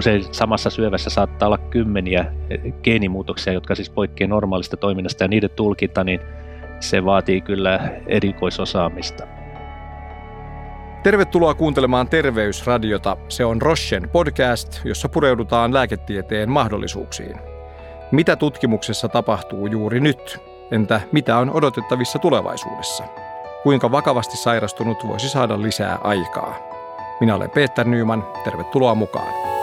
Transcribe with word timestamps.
usein 0.00 0.24
samassa 0.34 0.70
syövässä 0.70 1.10
saattaa 1.10 1.46
olla 1.46 1.58
kymmeniä 1.58 2.32
geenimuutoksia, 2.82 3.52
jotka 3.52 3.74
siis 3.74 3.90
poikkeaa 3.90 4.28
normaalista 4.28 4.76
toiminnasta 4.76 5.24
ja 5.24 5.28
niiden 5.28 5.50
tulkinta, 5.50 6.04
niin 6.04 6.20
se 6.80 7.04
vaatii 7.04 7.40
kyllä 7.40 7.80
erikoisosaamista. 8.06 9.26
Tervetuloa 11.02 11.54
kuuntelemaan 11.54 12.08
Terveysradiota. 12.08 13.16
Se 13.28 13.44
on 13.44 13.62
Rochen 13.62 14.08
podcast, 14.12 14.80
jossa 14.84 15.08
pureudutaan 15.08 15.74
lääketieteen 15.74 16.50
mahdollisuuksiin. 16.50 17.36
Mitä 18.10 18.36
tutkimuksessa 18.36 19.08
tapahtuu 19.08 19.66
juuri 19.66 20.00
nyt? 20.00 20.38
Entä 20.70 21.00
mitä 21.12 21.36
on 21.36 21.50
odotettavissa 21.50 22.18
tulevaisuudessa? 22.18 23.04
Kuinka 23.62 23.92
vakavasti 23.92 24.36
sairastunut 24.36 25.08
voisi 25.08 25.28
saada 25.28 25.62
lisää 25.62 25.98
aikaa? 26.04 26.56
Minä 27.20 27.34
olen 27.34 27.50
Peter 27.50 27.88
Nyman. 27.88 28.26
Tervetuloa 28.44 28.94
mukaan. 28.94 29.59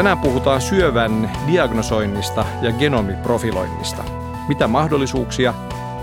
Tänään 0.00 0.18
puhutaan 0.18 0.60
syövän 0.60 1.30
diagnosoinnista 1.52 2.44
ja 2.62 2.72
genomiprofiloinnista. 2.72 4.04
Mitä 4.48 4.68
mahdollisuuksia, 4.68 5.54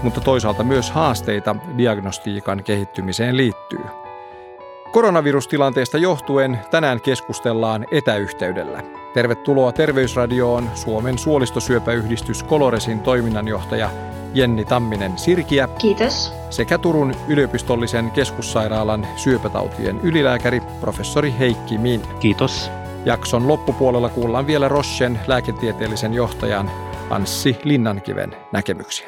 mutta 0.03 0.21
toisaalta 0.21 0.63
myös 0.63 0.91
haasteita 0.91 1.55
diagnostiikan 1.77 2.63
kehittymiseen 2.63 3.37
liittyy. 3.37 3.79
Koronavirustilanteesta 4.91 5.97
johtuen 5.97 6.59
tänään 6.71 7.01
keskustellaan 7.01 7.85
etäyhteydellä. 7.91 8.83
Tervetuloa 9.13 9.71
Terveysradioon 9.71 10.69
Suomen 10.75 11.17
suolistosyöpäyhdistys 11.17 12.43
Koloresin 12.43 12.99
toiminnanjohtaja 12.99 13.89
Jenni 14.33 14.65
Tamminen 14.65 15.17
Sirkiä. 15.17 15.69
Kiitos. 15.79 16.33
Sekä 16.49 16.77
Turun 16.77 17.15
yliopistollisen 17.27 18.11
keskussairaalan 18.11 19.07
syöpätautien 19.15 19.99
ylilääkäri 20.03 20.61
professori 20.81 21.33
Heikki 21.39 21.77
Min. 21.77 22.01
Kiitos. 22.19 22.71
Jakson 23.07 23.47
loppupuolella 23.47 24.09
kuullaan 24.09 24.47
vielä 24.47 24.67
Roschen 24.67 25.19
lääketieteellisen 25.27 26.13
johtajan 26.13 26.71
Anssi 27.09 27.57
Linnankiven 27.63 28.35
näkemyksiä. 28.53 29.07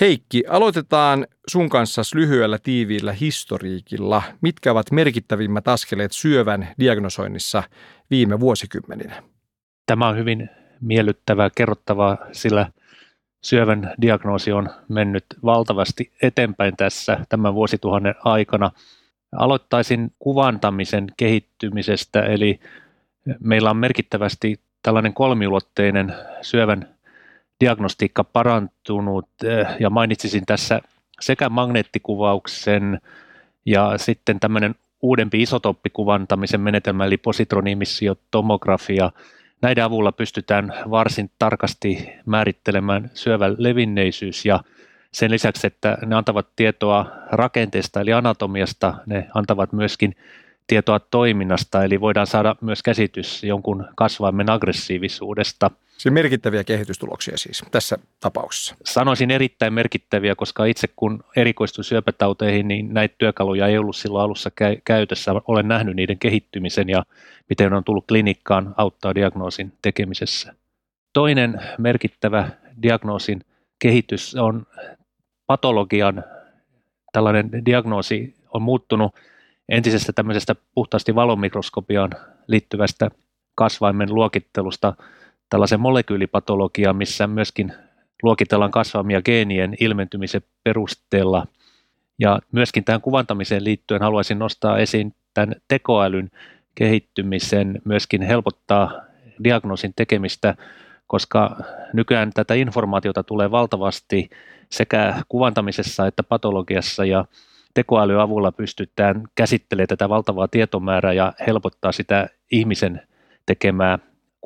Heikki, 0.00 0.44
aloitetaan 0.48 1.26
sun 1.50 1.68
kanssa 1.68 2.02
lyhyellä 2.14 2.58
tiiviillä 2.58 3.12
historiikilla. 3.12 4.22
Mitkä 4.40 4.72
ovat 4.72 4.90
merkittävimmät 4.90 5.68
askeleet 5.68 6.12
syövän 6.12 6.68
diagnosoinnissa 6.78 7.62
viime 8.10 8.40
vuosikymmeninä? 8.40 9.22
Tämä 9.86 10.08
on 10.08 10.16
hyvin 10.16 10.50
miellyttävää 10.80 11.50
kerrottavaa, 11.56 12.16
sillä 12.32 12.70
syövän 13.42 13.94
diagnoosi 14.02 14.52
on 14.52 14.68
mennyt 14.88 15.24
valtavasti 15.44 16.12
eteenpäin 16.22 16.76
tässä 16.76 17.18
tämän 17.28 17.54
vuosituhannen 17.54 18.14
aikana. 18.24 18.70
Aloittaisin 19.32 20.12
kuvantamisen 20.18 21.06
kehittymisestä, 21.16 22.22
eli 22.22 22.60
meillä 23.40 23.70
on 23.70 23.76
merkittävästi 23.76 24.60
tällainen 24.82 25.14
kolmiulotteinen 25.14 26.14
syövän 26.42 26.88
diagnostiikka 27.60 28.24
parantunut 28.24 29.28
eh, 29.44 29.66
ja 29.80 29.90
mainitsisin 29.90 30.46
tässä 30.46 30.80
sekä 31.20 31.48
magneettikuvauksen 31.48 33.00
ja 33.66 33.98
sitten 33.98 34.40
tämmöinen 34.40 34.74
uudempi 35.02 35.42
isotooppikuvantamisen 35.42 36.60
menetelmä 36.60 37.04
eli 37.04 37.16
positroniimissiotomografia. 37.16 39.10
Näiden 39.62 39.84
avulla 39.84 40.12
pystytään 40.12 40.74
varsin 40.90 41.30
tarkasti 41.38 42.08
määrittelemään 42.26 43.10
syövän 43.14 43.54
levinneisyys 43.58 44.44
ja 44.44 44.60
sen 45.12 45.30
lisäksi, 45.30 45.66
että 45.66 45.98
ne 46.06 46.16
antavat 46.16 46.46
tietoa 46.56 47.06
rakenteesta 47.30 48.00
eli 48.00 48.12
anatomiasta, 48.12 48.94
ne 49.06 49.28
antavat 49.34 49.72
myöskin 49.72 50.16
tietoa 50.66 51.00
toiminnasta, 51.00 51.84
eli 51.84 52.00
voidaan 52.00 52.26
saada 52.26 52.56
myös 52.60 52.82
käsitys 52.82 53.44
jonkun 53.44 53.88
kasvaimen 53.96 54.50
aggressiivisuudesta. 54.50 55.70
Se 55.98 56.10
merkittäviä 56.10 56.64
kehitystuloksia 56.64 57.36
siis 57.36 57.62
tässä 57.70 57.98
tapauksessa. 58.20 58.74
Sanoisin 58.84 59.30
erittäin 59.30 59.72
merkittäviä, 59.72 60.34
koska 60.34 60.64
itse 60.64 60.88
kun 60.96 61.24
erikoistuin 61.36 61.84
syöpätauteihin, 61.84 62.68
niin 62.68 62.94
näitä 62.94 63.14
työkaluja 63.18 63.66
ei 63.66 63.78
ollut 63.78 63.96
silloin 63.96 64.24
alussa 64.24 64.50
käytössä. 64.84 65.32
Olen 65.48 65.68
nähnyt 65.68 65.96
niiden 65.96 66.18
kehittymisen 66.18 66.88
ja 66.88 67.04
miten 67.48 67.72
on 67.72 67.84
tullut 67.84 68.06
klinikkaan 68.08 68.74
auttaa 68.76 69.14
diagnoosin 69.14 69.72
tekemisessä. 69.82 70.54
Toinen 71.12 71.60
merkittävä 71.78 72.50
diagnoosin 72.82 73.44
kehitys 73.78 74.34
on 74.34 74.66
patologian 75.46 76.24
tällainen 77.12 77.50
diagnoosi 77.66 78.34
on 78.54 78.62
muuttunut 78.62 79.14
entisestä 79.68 80.12
tämmöisestä 80.12 80.56
puhtaasti 80.74 81.14
valomikroskopiaan 81.14 82.10
liittyvästä 82.46 83.10
kasvaimen 83.54 84.14
luokittelusta 84.14 84.94
tällaisen 85.50 85.80
molekyylipatologiaan, 85.80 86.96
missä 86.96 87.26
myöskin 87.26 87.72
luokitellaan 88.22 88.70
kasvamia 88.70 89.22
geenien 89.22 89.76
ilmentymisen 89.80 90.42
perusteella. 90.64 91.46
Ja 92.18 92.38
myöskin 92.52 92.84
tähän 92.84 93.00
kuvantamiseen 93.00 93.64
liittyen 93.64 94.02
haluaisin 94.02 94.38
nostaa 94.38 94.78
esiin 94.78 95.14
tämän 95.34 95.54
tekoälyn 95.68 96.30
kehittymisen, 96.74 97.80
myöskin 97.84 98.22
helpottaa 98.22 98.92
diagnoosin 99.44 99.92
tekemistä, 99.96 100.54
koska 101.06 101.56
nykyään 101.92 102.30
tätä 102.34 102.54
informaatiota 102.54 103.22
tulee 103.22 103.50
valtavasti 103.50 104.30
sekä 104.70 105.14
kuvantamisessa 105.28 106.06
että 106.06 106.22
patologiassa 106.22 107.04
ja 107.04 107.24
tekoälyavulla 107.74 108.52
pystytään 108.52 109.22
käsittelemään 109.34 109.88
tätä 109.88 110.08
valtavaa 110.08 110.48
tietomäärää 110.48 111.12
ja 111.12 111.32
helpottaa 111.46 111.92
sitä 111.92 112.28
ihmisen 112.52 113.02
tekemää 113.46 113.98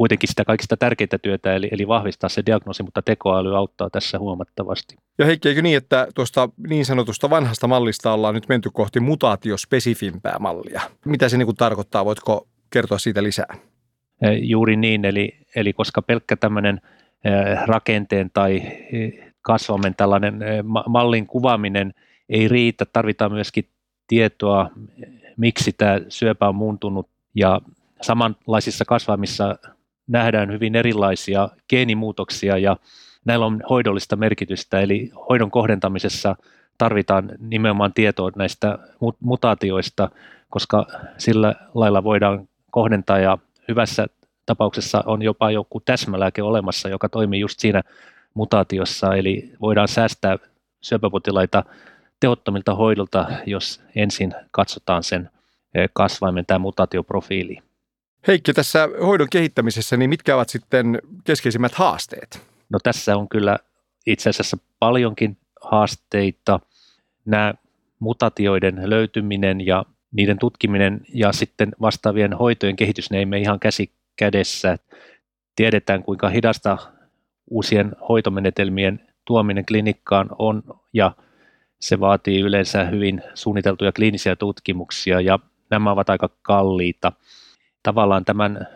kuitenkin 0.03 0.29
sitä 0.29 0.45
kaikista 0.45 0.77
tärkeintä 0.77 1.19
työtä, 1.19 1.55
eli, 1.55 1.69
eli 1.73 1.89
vahvistaa 1.89 2.29
se 2.29 2.43
diagnoosi, 2.47 2.83
mutta 2.83 3.03
tekoäly 3.03 3.57
auttaa 3.57 3.91
tässä 3.91 4.19
huomattavasti. 4.19 4.97
Ja 5.19 5.27
Heikki, 5.27 5.49
eikö 5.49 5.63
niin, 5.63 5.77
että 5.77 6.09
tuosta 6.15 6.49
niin 6.69 6.85
sanotusta 6.85 7.31
vanhasta 7.31 7.69
mallista 7.69 8.13
ollaan 8.13 8.35
nyt 8.35 8.49
menty 8.49 8.71
kohti 8.73 9.01
mutaatiospesifimpää 9.01 10.37
mallia? 10.39 10.81
Mitä 11.05 11.29
se 11.29 11.39
niin 11.39 11.47
kuin 11.47 11.57
tarkoittaa? 11.57 12.05
Voitko 12.05 12.49
kertoa 12.71 12.99
siitä 12.99 13.23
lisää? 13.23 13.55
Juuri 14.41 14.77
niin, 14.77 15.05
eli, 15.05 15.37
eli 15.55 15.73
koska 15.73 16.03
pelkkä 16.03 16.37
tämmöinen 16.37 16.81
rakenteen 17.67 18.31
tai 18.34 18.63
kasvamen 19.43 19.95
tällainen 19.95 20.41
mallin 20.89 21.27
kuvaaminen– 21.27 21.95
ei 22.33 22.49
riitä, 22.49 22.84
tarvitaan 22.93 23.33
myöskin 23.33 23.69
tietoa, 24.07 24.71
miksi 25.37 25.73
tämä 25.73 26.01
syöpä 26.09 26.49
on 26.49 26.55
muuntunut 26.55 27.09
ja 27.34 27.61
samanlaisissa 28.01 28.84
kasvaimissa 28.84 29.59
nähdään 30.07 30.53
hyvin 30.53 30.77
erilaisia 30.77 31.49
geenimuutoksia 31.69 32.59
ja 32.59 32.77
näillä 33.25 33.47
on 33.47 33.63
hoidollista 33.71 34.17
merkitystä, 34.17 34.81
eli 34.81 35.11
hoidon 35.29 35.51
kohdentamisessa 35.51 36.37
tarvitaan 36.79 37.33
nimenomaan 37.39 37.93
tietoa 37.95 38.31
näistä 38.37 38.79
mutaatioista, 39.21 40.09
koska 40.51 40.87
sillä 41.19 41.55
lailla 41.75 42.05
voidaan 42.05 42.49
kohdentaa 42.71 43.19
ja 43.19 43.39
hyvässä 43.69 44.07
tapauksessa 44.47 45.03
on 45.07 45.23
jopa 45.23 45.51
joku 45.51 45.81
täsmälääke 45.81 46.43
olemassa, 46.43 46.89
joka 46.89 47.09
toimii 47.09 47.41
just 47.41 47.61
siinä 47.61 47.83
mutaatiossa, 48.34 49.15
eli 49.15 49.53
voidaan 49.60 49.89
säästää 49.89 50.39
syöpäpotilaita 50.81 51.65
tehottomilta 52.21 52.75
hoidolta, 52.75 53.27
jos 53.47 53.83
ensin 53.97 54.34
katsotaan 54.51 55.03
sen 55.03 55.31
eh, 55.75 55.91
kasvaimen 55.93 56.47
tai 56.47 56.59
mutaatioprofiili. 56.59 57.59
Heikki, 58.27 58.53
tässä 58.53 58.89
hoidon 59.01 59.28
kehittämisessä, 59.30 59.97
niin 59.97 60.10
mitkä 60.10 60.36
ovat 60.36 60.48
sitten 60.48 60.98
keskeisimmät 61.24 61.74
haasteet? 61.74 62.47
No 62.71 62.78
tässä 62.83 63.16
on 63.16 63.28
kyllä 63.28 63.59
itse 64.07 64.30
asiassa 64.30 64.57
paljonkin 64.78 65.36
haasteita. 65.60 66.60
Nämä 67.24 67.54
mutaatioiden 67.98 68.91
löytyminen 68.91 69.66
ja 69.66 69.84
niiden 70.13 70.39
tutkiminen 70.39 71.01
ja 71.15 71.33
sitten 71.33 71.72
vastaavien 71.80 72.33
hoitojen 72.33 72.77
kehitys, 72.77 73.10
ne 73.10 73.19
ei 73.19 73.27
mene 73.27 73.42
ihan 73.42 73.60
käsi 73.60 73.91
kädessä. 74.16 74.77
Tiedetään, 75.57 76.03
kuinka 76.03 76.28
hidasta 76.28 76.78
uusien 77.51 77.92
hoitomenetelmien 78.09 79.01
tuominen 79.24 79.66
klinikkaan 79.66 80.28
on 80.39 80.63
ja 80.92 81.13
se 81.80 82.01
vaatii 82.01 82.41
yleensä 82.41 82.84
hyvin 82.84 83.22
suunniteltuja 83.34 83.92
kliinisiä 83.92 84.36
tutkimuksia 84.36 85.21
ja 85.21 85.39
nämä 85.71 85.91
ovat 85.91 86.10
aika 86.10 86.30
kalliita. 86.42 87.13
Tavallaan 87.83 88.25
tämän 88.25 88.67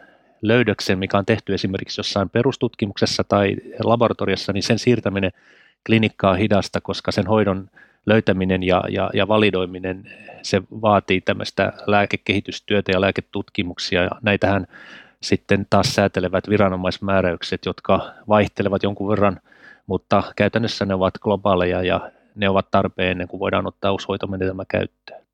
löydöksen, 0.43 0.99
mikä 0.99 1.19
on 1.19 1.27
tehty 1.27 1.55
esimerkiksi 1.55 2.01
jossain 2.01 2.31
perustutkimuksessa 2.31 3.25
tai 3.25 3.57
laboratoriossa, 3.85 4.53
niin 4.53 4.63
sen 4.63 4.79
siirtäminen 4.79 5.33
klinikkaa 5.87 6.35
hidasta, 6.35 6.81
koska 6.81 7.13
sen 7.13 7.27
hoidon 7.27 7.71
löytäminen 8.07 8.63
ja, 8.63 8.83
ja, 8.89 9.11
ja 9.15 9.29
validoiminen, 9.29 10.11
se 10.43 10.63
vaatii 10.71 11.21
tämmöistä 11.21 11.73
lääkekehitystyötä 11.87 12.93
ja 12.93 13.01
lääketutkimuksia. 13.01 14.03
Ja 14.03 14.11
näitähän 14.23 14.67
sitten 15.23 15.67
taas 15.71 15.95
säätelevät 15.95 16.49
viranomaismääräykset, 16.49 17.67
jotka 17.67 18.13
vaihtelevat 18.29 18.83
jonkun 18.83 19.09
verran, 19.09 19.41
mutta 19.87 20.23
käytännössä 20.37 20.85
ne 20.85 20.95
ovat 20.95 21.19
globaaleja 21.19 21.83
ja 21.83 22.11
ne 22.35 22.49
ovat 22.49 22.71
tarpeen 22.71 23.11
ennen 23.11 23.29
kuin 23.29 23.41
voidaan 23.41 23.67
ottaa 23.67 23.93
uusi 23.93 24.07
hoitomenetelmä 24.09 24.65
käyttöön. 24.69 25.26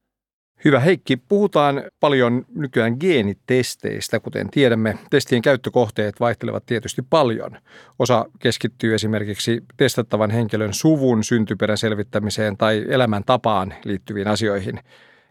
Hyvä 0.65 0.81
Heikki, 0.81 1.17
puhutaan 1.17 1.83
paljon 2.01 2.47
nykyään 2.55 2.97
geenitesteistä, 3.01 4.21
kuten 4.21 4.51
tiedämme. 4.51 4.99
Testien 5.11 5.43
käyttökohteet 5.43 6.21
vaihtelevat 6.21 6.67
tietysti 6.67 7.03
paljon. 7.11 7.59
Osa 7.99 8.27
keskittyy 8.39 8.95
esimerkiksi 8.95 9.65
testattavan 9.77 10.31
henkilön 10.31 10.75
suvun 10.75 11.25
syntyperän 11.25 11.79
selvittämiseen 11.79 12.57
tai 12.57 12.85
elämäntapaan 12.89 13.75
liittyviin 13.85 14.29
asioihin. 14.29 14.81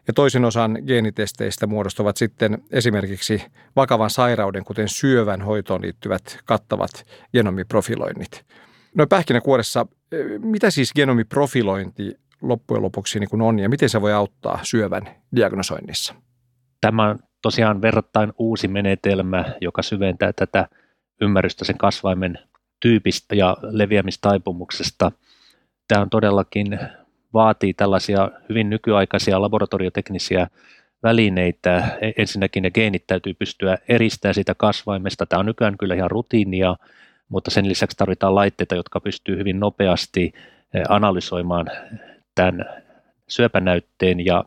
Ja 0.06 0.12
toisen 0.12 0.44
osan 0.44 0.78
geenitesteistä 0.86 1.66
muodostavat 1.66 2.16
sitten 2.16 2.58
esimerkiksi 2.70 3.42
vakavan 3.76 4.10
sairauden, 4.10 4.64
kuten 4.64 4.88
syövän 4.88 5.42
hoitoon 5.42 5.82
liittyvät 5.82 6.38
kattavat 6.44 6.90
genomiprofiloinnit. 7.32 8.44
No 8.94 9.06
pähkinäkuoressa, 9.06 9.86
mitä 10.38 10.70
siis 10.70 10.92
genomiprofilointi 10.94 12.21
loppujen 12.42 12.82
lopuksi 12.82 13.20
niin 13.20 13.30
kuin 13.30 13.42
on 13.42 13.58
ja 13.58 13.68
miten 13.68 13.88
se 13.88 14.00
voi 14.00 14.12
auttaa 14.12 14.60
syövän 14.62 15.02
diagnosoinnissa? 15.36 16.14
Tämä 16.80 17.08
on 17.08 17.18
tosiaan 17.42 17.82
verrattain 17.82 18.32
uusi 18.38 18.68
menetelmä, 18.68 19.44
joka 19.60 19.82
syventää 19.82 20.32
tätä 20.32 20.68
ymmärrystä 21.20 21.64
sen 21.64 21.78
kasvaimen 21.78 22.38
tyypistä 22.80 23.34
ja 23.34 23.56
leviämistaipumuksesta. 23.62 25.12
Tämä 25.88 26.02
on 26.02 26.10
todellakin 26.10 26.78
vaatii 27.34 27.74
tällaisia 27.74 28.30
hyvin 28.48 28.70
nykyaikaisia 28.70 29.42
laboratorioteknisiä 29.42 30.46
välineitä. 31.02 31.98
E, 32.00 32.10
ensinnäkin 32.16 32.62
ne 32.62 32.70
geenit 32.70 33.06
täytyy 33.06 33.34
pystyä 33.34 33.78
eristämään 33.88 34.34
sitä 34.34 34.54
kasvaimesta. 34.54 35.26
Tämä 35.26 35.40
on 35.40 35.46
nykyään 35.46 35.78
kyllä 35.78 35.94
ihan 35.94 36.10
rutiinia, 36.10 36.76
mutta 37.28 37.50
sen 37.50 37.68
lisäksi 37.68 37.96
tarvitaan 37.96 38.34
laitteita, 38.34 38.74
jotka 38.74 39.00
pystyy 39.00 39.38
hyvin 39.38 39.60
nopeasti 39.60 40.32
e, 40.74 40.82
analysoimaan 40.88 41.66
tämän 42.34 42.64
syöpänäytteen 43.28 44.26
ja 44.26 44.44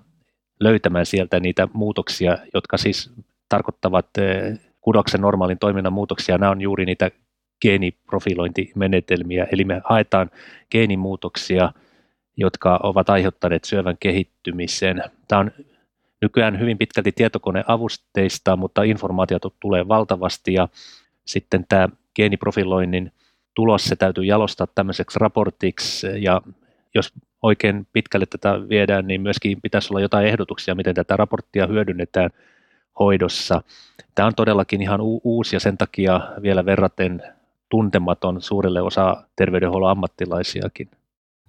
löytämään 0.60 1.06
sieltä 1.06 1.40
niitä 1.40 1.68
muutoksia, 1.74 2.38
jotka 2.54 2.78
siis 2.78 3.12
tarkoittavat 3.50 4.18
eh, 4.18 4.60
kudoksen 4.82 5.22
normaalin 5.22 5.60
toiminnan 5.60 5.94
muutoksia. 5.94 6.38
Nämä 6.38 6.52
on 6.52 6.62
juuri 6.62 6.86
niitä 6.86 7.12
geeniprofilointimenetelmiä, 7.62 9.48
eli 9.52 9.64
me 9.64 9.82
haetaan 9.84 10.32
geenimuutoksia, 10.72 11.72
jotka 12.38 12.80
ovat 12.84 13.10
aiheuttaneet 13.10 13.64
syövän 13.64 13.98
kehittymisen. 14.00 15.04
Tämä 15.28 15.40
on 15.40 15.52
nykyään 16.22 16.60
hyvin 16.60 16.78
pitkälti 16.78 17.12
tietokoneavusteista, 17.12 18.56
mutta 18.56 18.84
informaatiota 18.84 19.50
tulee 19.60 19.88
valtavasti 19.88 20.54
ja 20.54 20.68
sitten 21.26 21.66
tämä 21.70 21.90
geeniprofiloinnin 22.16 23.12
tulos 23.54 23.86
se 23.86 23.96
täytyy 23.96 24.24
jalostaa 24.24 24.68
tämmöiseksi 24.68 25.20
raportiksi 25.20 26.08
ja 26.18 26.42
jos 26.96 27.14
oikein 27.46 27.88
pitkälle 27.94 28.26
tätä 28.26 28.70
viedään, 28.70 29.08
niin 29.08 29.22
myöskin 29.22 29.62
pitäisi 29.62 29.88
olla 29.92 30.02
jotain 30.02 30.28
ehdotuksia, 30.28 30.76
miten 30.76 30.96
tätä 30.96 31.18
raporttia 31.18 31.68
hyödynnetään 31.68 32.30
hoidossa. 33.00 33.62
Tämä 34.16 34.26
on 34.26 34.36
todellakin 34.36 34.82
ihan 34.82 35.00
uusi 35.02 35.56
ja 35.56 35.60
sen 35.60 35.78
takia 35.78 36.22
vielä 36.42 36.66
verraten 36.66 37.24
tuntematon 37.70 38.42
suurelle 38.42 38.82
osa 38.82 39.24
terveydenhuollon 39.36 39.92
ammattilaisiakin. 39.92 40.90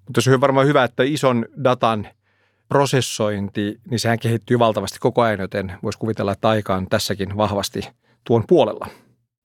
Mutta 0.07 0.21
se 0.21 0.35
on 0.35 0.41
varmaan 0.41 0.67
hyvä, 0.67 0.85
että 0.85 1.03
ison 1.03 1.47
datan 1.65 2.09
prosessointi, 2.69 3.81
niin 3.91 3.99
sehän 3.99 4.19
kehittyy 4.19 4.59
valtavasti 4.59 4.99
koko 4.99 5.23
ajan, 5.23 5.41
joten 5.41 5.73
voisi 5.83 5.99
kuvitella, 5.99 6.33
että 6.33 6.49
aika 6.49 6.75
on 6.75 6.87
tässäkin 6.89 7.37
vahvasti 7.37 7.81
tuon 8.25 8.45
puolella. 8.47 8.87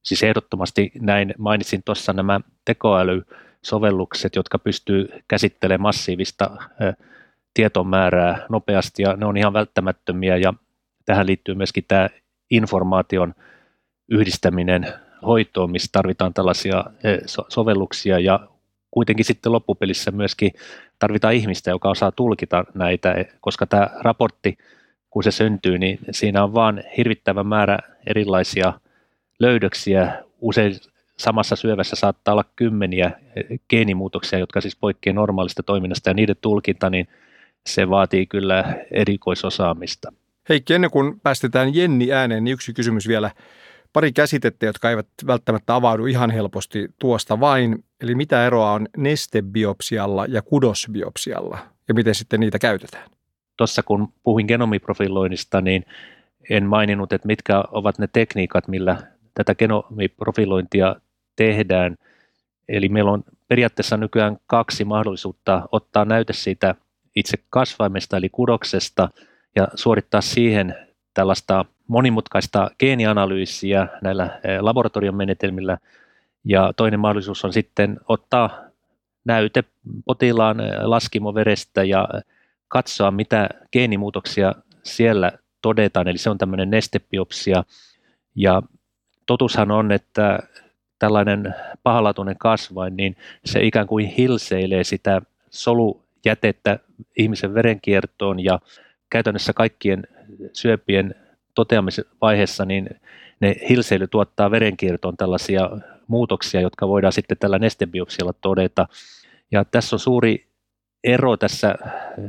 Siis 0.04 0.24
ehdottomasti 0.24 0.92
näin 1.00 1.34
mainitsin 1.38 1.82
tuossa 1.86 2.14
nämä 2.14 2.40
tekoäly 2.66 3.24
sovellukset, 3.64 4.36
jotka 4.36 4.60
pystyy 4.60 5.10
käsittelemään 5.28 5.82
massiivista 5.82 6.50
tietomäärää 7.54 8.46
nopeasti 8.50 9.04
ja 9.04 9.16
ne 9.16 9.26
on 9.26 9.38
ihan 9.38 9.54
välttämättömiä 9.54 10.38
ja 10.38 10.54
tähän 11.06 11.28
liittyy 11.28 11.56
myöskin 11.56 11.86
tämä 11.88 12.10
informaation 12.52 13.34
yhdistäminen 14.12 14.94
hoitoon, 15.26 15.72
missä 15.72 15.90
tarvitaan 15.92 16.34
tällaisia 16.34 16.84
sovelluksia 17.50 18.20
ja 18.20 18.48
kuitenkin 18.92 19.26
sitten 19.26 19.52
loppupelissä 19.52 20.12
myöskin 20.12 20.52
tarvitaan 21.00 21.34
ihmistä, 21.34 21.70
joka 21.70 21.90
osaa 21.90 22.12
tulkita 22.12 22.64
näitä, 22.74 23.16
koska 23.42 23.66
tämä 23.66 23.90
raportti, 24.02 24.58
kun 25.10 25.24
se 25.24 25.32
syntyy, 25.32 25.78
niin 25.78 26.00
siinä 26.12 26.44
on 26.44 26.54
vaan 26.54 26.84
hirvittävä 26.98 27.44
määrä 27.44 27.80
erilaisia 28.08 28.74
löydöksiä, 29.40 30.24
usein 30.42 30.76
samassa 31.22 31.56
syövässä 31.56 31.96
saattaa 31.96 32.32
olla 32.32 32.46
kymmeniä 32.56 33.12
geenimuutoksia, 33.70 34.40
jotka 34.40 34.62
siis 34.62 34.76
poikkeavat 34.76 35.16
normaalista 35.16 35.64
toiminnasta 35.64 36.10
ja 36.10 36.14
niiden 36.14 36.36
tulkinta, 36.42 36.90
niin 36.90 37.08
se 37.66 37.90
vaatii 37.90 38.28
kyllä 38.28 38.76
erikoisosaamista. 38.92 40.14
Heikki, 40.50 40.74
ennen 40.74 40.92
kuin 40.92 41.20
päästetään 41.20 41.76
Jenni 41.76 42.14
ääneen, 42.14 42.44
niin 42.44 42.54
yksi 42.54 42.74
kysymys 42.74 43.08
vielä. 43.08 43.32
Pari 43.94 44.12
käsitettä, 44.12 44.66
jotka 44.66 44.90
eivät 44.90 45.08
välttämättä 45.28 45.76
avaudu 45.76 46.06
ihan 46.06 46.32
helposti 46.32 46.90
tuosta 47.00 47.40
vain. 47.40 47.84
Eli 48.02 48.16
mitä 48.16 48.46
eroa 48.46 48.72
on 48.72 48.88
nestebiopsialla 48.98 50.26
ja 50.26 50.42
kudosbiopsialla 50.42 51.58
ja 51.88 51.94
miten 51.94 52.16
sitten 52.16 52.40
niitä 52.40 52.60
käytetään? 52.60 53.10
Tuossa 53.58 53.84
kun 53.84 54.14
puhuin 54.24 54.46
genomiprofiloinnista, 54.46 55.62
niin 55.62 55.86
en 56.50 56.66
maininnut, 56.66 57.14
että 57.14 57.28
mitkä 57.28 57.64
ovat 57.72 58.00
ne 58.00 58.08
tekniikat, 58.14 58.68
millä 58.68 58.98
tätä 59.34 59.56
genomiprofilointia 59.56 60.96
tehdään. 61.42 61.96
Eli 62.70 62.90
meillä 62.90 63.12
on 63.12 63.24
periaatteessa 63.48 63.98
nykyään 63.98 64.38
kaksi 64.48 64.86
mahdollisuutta 64.86 65.70
ottaa 65.72 66.06
näyte 66.06 66.34
siitä 66.34 66.76
itse 67.16 67.38
kasvaimesta 67.50 68.18
eli 68.18 68.30
kudoksesta 68.30 69.10
ja 69.56 69.68
suorittaa 69.76 70.22
siihen 70.22 70.76
tällaista 71.14 71.66
monimutkaista 71.88 72.72
geenianalyysiä 72.80 73.88
näillä 74.02 74.40
eh, 74.44 74.60
laboratorion 74.60 75.16
menetelmillä. 75.16 75.78
Ja 76.44 76.74
toinen 76.78 77.00
mahdollisuus 77.00 77.46
on 77.46 77.54
sitten 77.54 78.00
ottaa 78.08 78.60
näyte 79.26 79.64
potilaan 80.06 80.60
eh, 80.60 80.72
laskimoverestä 80.84 81.84
ja 81.84 82.08
katsoa, 82.68 83.12
mitä 83.12 83.50
geenimuutoksia 83.72 84.56
siellä 84.84 85.32
todetaan. 85.62 86.08
Eli 86.08 86.18
se 86.18 86.30
on 86.30 86.38
tämmöinen 86.38 86.70
nestebiopsia. 86.70 87.64
Ja 88.36 88.62
totushan 89.26 89.72
on, 89.72 89.92
että 89.92 90.40
tällainen 91.02 91.56
pahalatuinen 91.84 92.36
kasvain, 92.38 92.98
niin 92.98 93.16
se 93.46 93.64
ikään 93.64 93.88
kuin 93.88 94.06
hilseilee 94.06 94.84
sitä 94.84 95.22
solujätettä 95.50 96.80
ihmisen 97.18 97.54
verenkiertoon 97.54 98.44
ja 98.44 98.60
käytännössä 99.10 99.54
kaikkien 99.54 100.08
syöpien 100.54 101.16
toteamisvaiheessa 101.56 102.66
niin 102.66 102.90
ne 103.40 103.56
hilseily 103.70 104.08
tuottaa 104.08 104.52
verenkiertoon 104.52 105.18
tällaisia 105.18 105.70
muutoksia, 106.08 106.62
jotka 106.62 106.88
voidaan 106.88 107.14
sitten 107.14 107.38
tällä 107.38 107.60
nestebiopsialla 107.60 108.34
todeta. 108.34 108.88
Ja 109.52 109.66
tässä 109.66 109.96
on 109.96 110.00
suuri 110.00 110.48
ero 111.04 111.38
tässä 111.38 111.76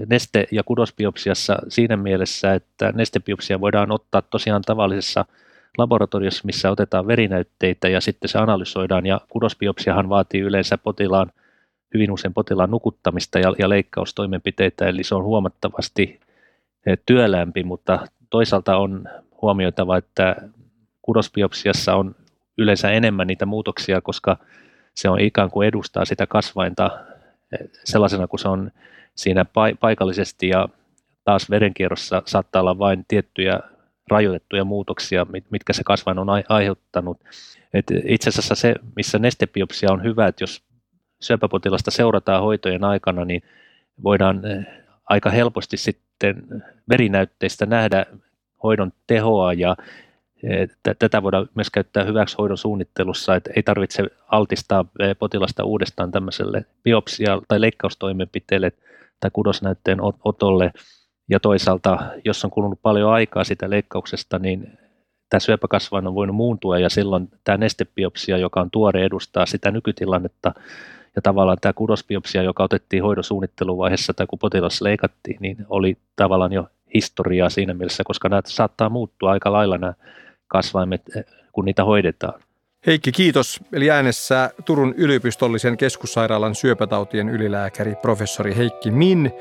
neste- 0.06 0.46
ja 0.50 0.62
kudosbiopsiassa 0.62 1.56
siinä 1.68 1.96
mielessä, 1.96 2.54
että 2.54 2.92
nestebiopsia 2.94 3.60
voidaan 3.60 3.92
ottaa 3.92 4.22
tosiaan 4.22 4.62
tavallisessa 4.62 5.24
laboratoriossa, 5.78 6.42
missä 6.44 6.70
otetaan 6.70 7.06
verinäytteitä 7.06 7.88
ja 7.88 8.00
sitten 8.00 8.28
se 8.28 8.38
analysoidaan. 8.38 9.06
Ja 9.06 9.20
kudosbiopsiahan 9.28 10.08
vaatii 10.08 10.40
yleensä 10.40 10.78
potilaan, 10.78 11.32
hyvin 11.94 12.10
usein 12.10 12.34
potilaan 12.34 12.70
nukuttamista 12.70 13.38
ja, 13.38 13.54
ja 13.58 13.68
leikkaustoimenpiteitä, 13.68 14.88
eli 14.88 15.04
se 15.04 15.14
on 15.14 15.24
huomattavasti 15.24 16.20
eh, 16.86 16.98
työlämpi, 17.06 17.62
mutta 17.64 18.06
toisaalta 18.30 18.76
on 18.76 19.08
huomioitava, 19.42 19.96
että 19.96 20.36
kudosbiopsiassa 21.02 21.94
on 21.94 22.14
yleensä 22.58 22.90
enemmän 22.90 23.26
niitä 23.26 23.46
muutoksia, 23.46 24.00
koska 24.00 24.36
se 24.94 25.08
on 25.08 25.20
ikään 25.20 25.50
kuin 25.50 25.68
edustaa 25.68 26.04
sitä 26.04 26.26
kasvainta 26.26 26.90
eh, 27.52 27.68
sellaisena 27.84 28.26
kuin 28.26 28.40
se 28.40 28.48
on 28.48 28.70
siinä 29.14 29.44
paikallisesti. 29.80 30.48
Ja 30.48 30.68
taas 31.24 31.50
verenkierrossa 31.50 32.22
saattaa 32.26 32.62
olla 32.62 32.78
vain 32.78 33.04
tiettyjä 33.08 33.60
rajoitettuja 34.12 34.64
muutoksia, 34.64 35.26
mitkä 35.50 35.72
se 35.72 35.82
kasvain 35.84 36.18
on 36.18 36.28
aiheuttanut. 36.48 37.20
Et 37.74 37.86
itse 38.04 38.28
asiassa 38.28 38.54
se, 38.54 38.74
missä 38.96 39.18
nestebiopsia 39.18 39.92
on 39.92 40.02
hyvä, 40.02 40.26
että 40.26 40.42
jos 40.42 40.62
syöpäpotilasta 41.20 41.90
seurataan 41.90 42.42
hoitojen 42.42 42.84
aikana, 42.84 43.24
niin 43.24 43.42
voidaan 44.02 44.46
eh, 44.46 44.66
aika 45.04 45.30
helposti 45.30 45.76
sitten 45.76 46.42
verinäytteistä 46.88 47.66
nähdä 47.66 48.06
hoidon 48.62 48.92
tehoa 49.06 49.52
ja 49.52 49.76
eh, 50.42 50.68
tätä 50.98 51.22
voidaan 51.22 51.48
myös 51.54 51.70
käyttää 51.70 52.04
hyväksi 52.04 52.36
hoidon 52.38 52.58
suunnittelussa, 52.58 53.36
että 53.36 53.50
ei 53.56 53.62
tarvitse 53.62 54.02
altistaa 54.28 54.84
eh, 54.98 55.16
potilasta 55.18 55.64
uudestaan 55.64 56.10
tämmöiselle 56.10 56.64
biopsia- 56.88 57.42
tai 57.48 57.60
leikkaustoimenpiteelle 57.60 58.72
tai 59.20 59.30
kudosnäytteen 59.32 59.98
otolle. 60.24 60.72
Ja 61.32 61.40
toisaalta, 61.40 61.98
jos 62.24 62.44
on 62.44 62.50
kulunut 62.50 62.78
paljon 62.82 63.12
aikaa 63.12 63.44
sitä 63.44 63.70
leikkauksesta, 63.70 64.38
niin 64.38 64.78
tämä 65.28 65.40
syöpäkasvain 65.40 66.06
on 66.06 66.14
voinut 66.14 66.36
muuntua 66.36 66.78
ja 66.78 66.88
silloin 66.88 67.28
tämä 67.44 67.58
nestebiopsia, 67.58 68.38
joka 68.38 68.60
on 68.60 68.70
tuore, 68.70 69.04
edustaa 69.04 69.46
sitä 69.46 69.70
nykytilannetta 69.70 70.54
ja 71.16 71.22
tavallaan 71.22 71.58
tämä 71.60 71.72
kudosbiopsia, 71.72 72.42
joka 72.42 72.64
otettiin 72.64 73.02
hoidosuunnitteluvaiheessa 73.02 74.14
tai 74.14 74.26
kun 74.26 74.38
potilas 74.38 74.82
leikattiin, 74.82 75.36
niin 75.40 75.56
oli 75.68 75.96
tavallaan 76.16 76.52
jo 76.52 76.66
historiaa 76.94 77.50
siinä 77.50 77.74
mielessä, 77.74 78.04
koska 78.06 78.28
nämä 78.28 78.42
saattaa 78.46 78.88
muuttua 78.88 79.30
aika 79.30 79.52
lailla 79.52 79.78
nämä 79.78 79.94
kasvaimet, 80.48 81.02
kun 81.52 81.64
niitä 81.64 81.84
hoidetaan. 81.84 82.40
Heikki, 82.86 83.12
kiitos. 83.12 83.60
Eli 83.72 83.90
äänessä 83.90 84.50
Turun 84.64 84.94
yliopistollisen 84.96 85.76
keskussairaalan 85.76 86.54
syöpätautien 86.54 87.28
ylilääkäri 87.28 87.94
professori 87.94 88.56
Heikki 88.56 88.90
Min. 88.90 89.32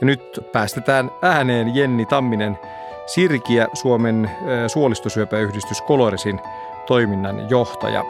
Ja 0.00 0.06
nyt 0.06 0.40
päästetään 0.52 1.10
ääneen 1.22 1.74
Jenni 1.74 2.06
Tamminen 2.06 2.58
Sirkiä, 3.06 3.66
Suomen 3.74 4.30
suolistosyöpäyhdistys 4.66 5.82
Kolorisin 5.82 6.40
toiminnan 6.86 7.50
johtaja. 7.50 8.04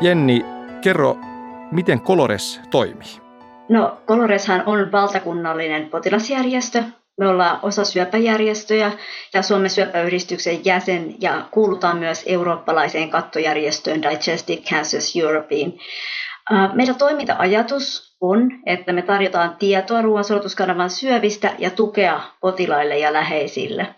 Jenni, 0.00 0.46
kerro, 0.80 1.16
miten 1.70 2.00
Kolores 2.00 2.60
toimii? 2.70 3.20
No, 3.68 3.98
Koloreshan 4.06 4.62
on 4.66 4.92
valtakunnallinen 4.92 5.90
potilasjärjestö. 5.90 6.84
Me 7.18 7.28
ollaan 7.28 7.58
osa 7.62 7.84
syöpäjärjestöjä 7.84 8.92
ja 9.34 9.42
Suomen 9.42 9.70
syöpäyhdistyksen 9.70 10.64
jäsen 10.64 11.14
ja 11.20 11.48
kuulutaan 11.50 11.98
myös 11.98 12.22
eurooppalaiseen 12.26 13.10
kattojärjestöön 13.10 14.02
Digestive 14.02 14.62
Cancers 14.62 15.16
Europeen. 15.16 15.74
Meidän 16.72 16.96
toiminta-ajatus 16.96 18.16
on, 18.20 18.50
että 18.66 18.92
me 18.92 19.02
tarjotaan 19.02 19.56
tietoa 19.56 20.02
ruoansulatuskanavan 20.02 20.90
syövistä 20.90 21.54
ja 21.58 21.70
tukea 21.70 22.20
potilaille 22.40 22.98
ja 22.98 23.12
läheisille. 23.12 23.94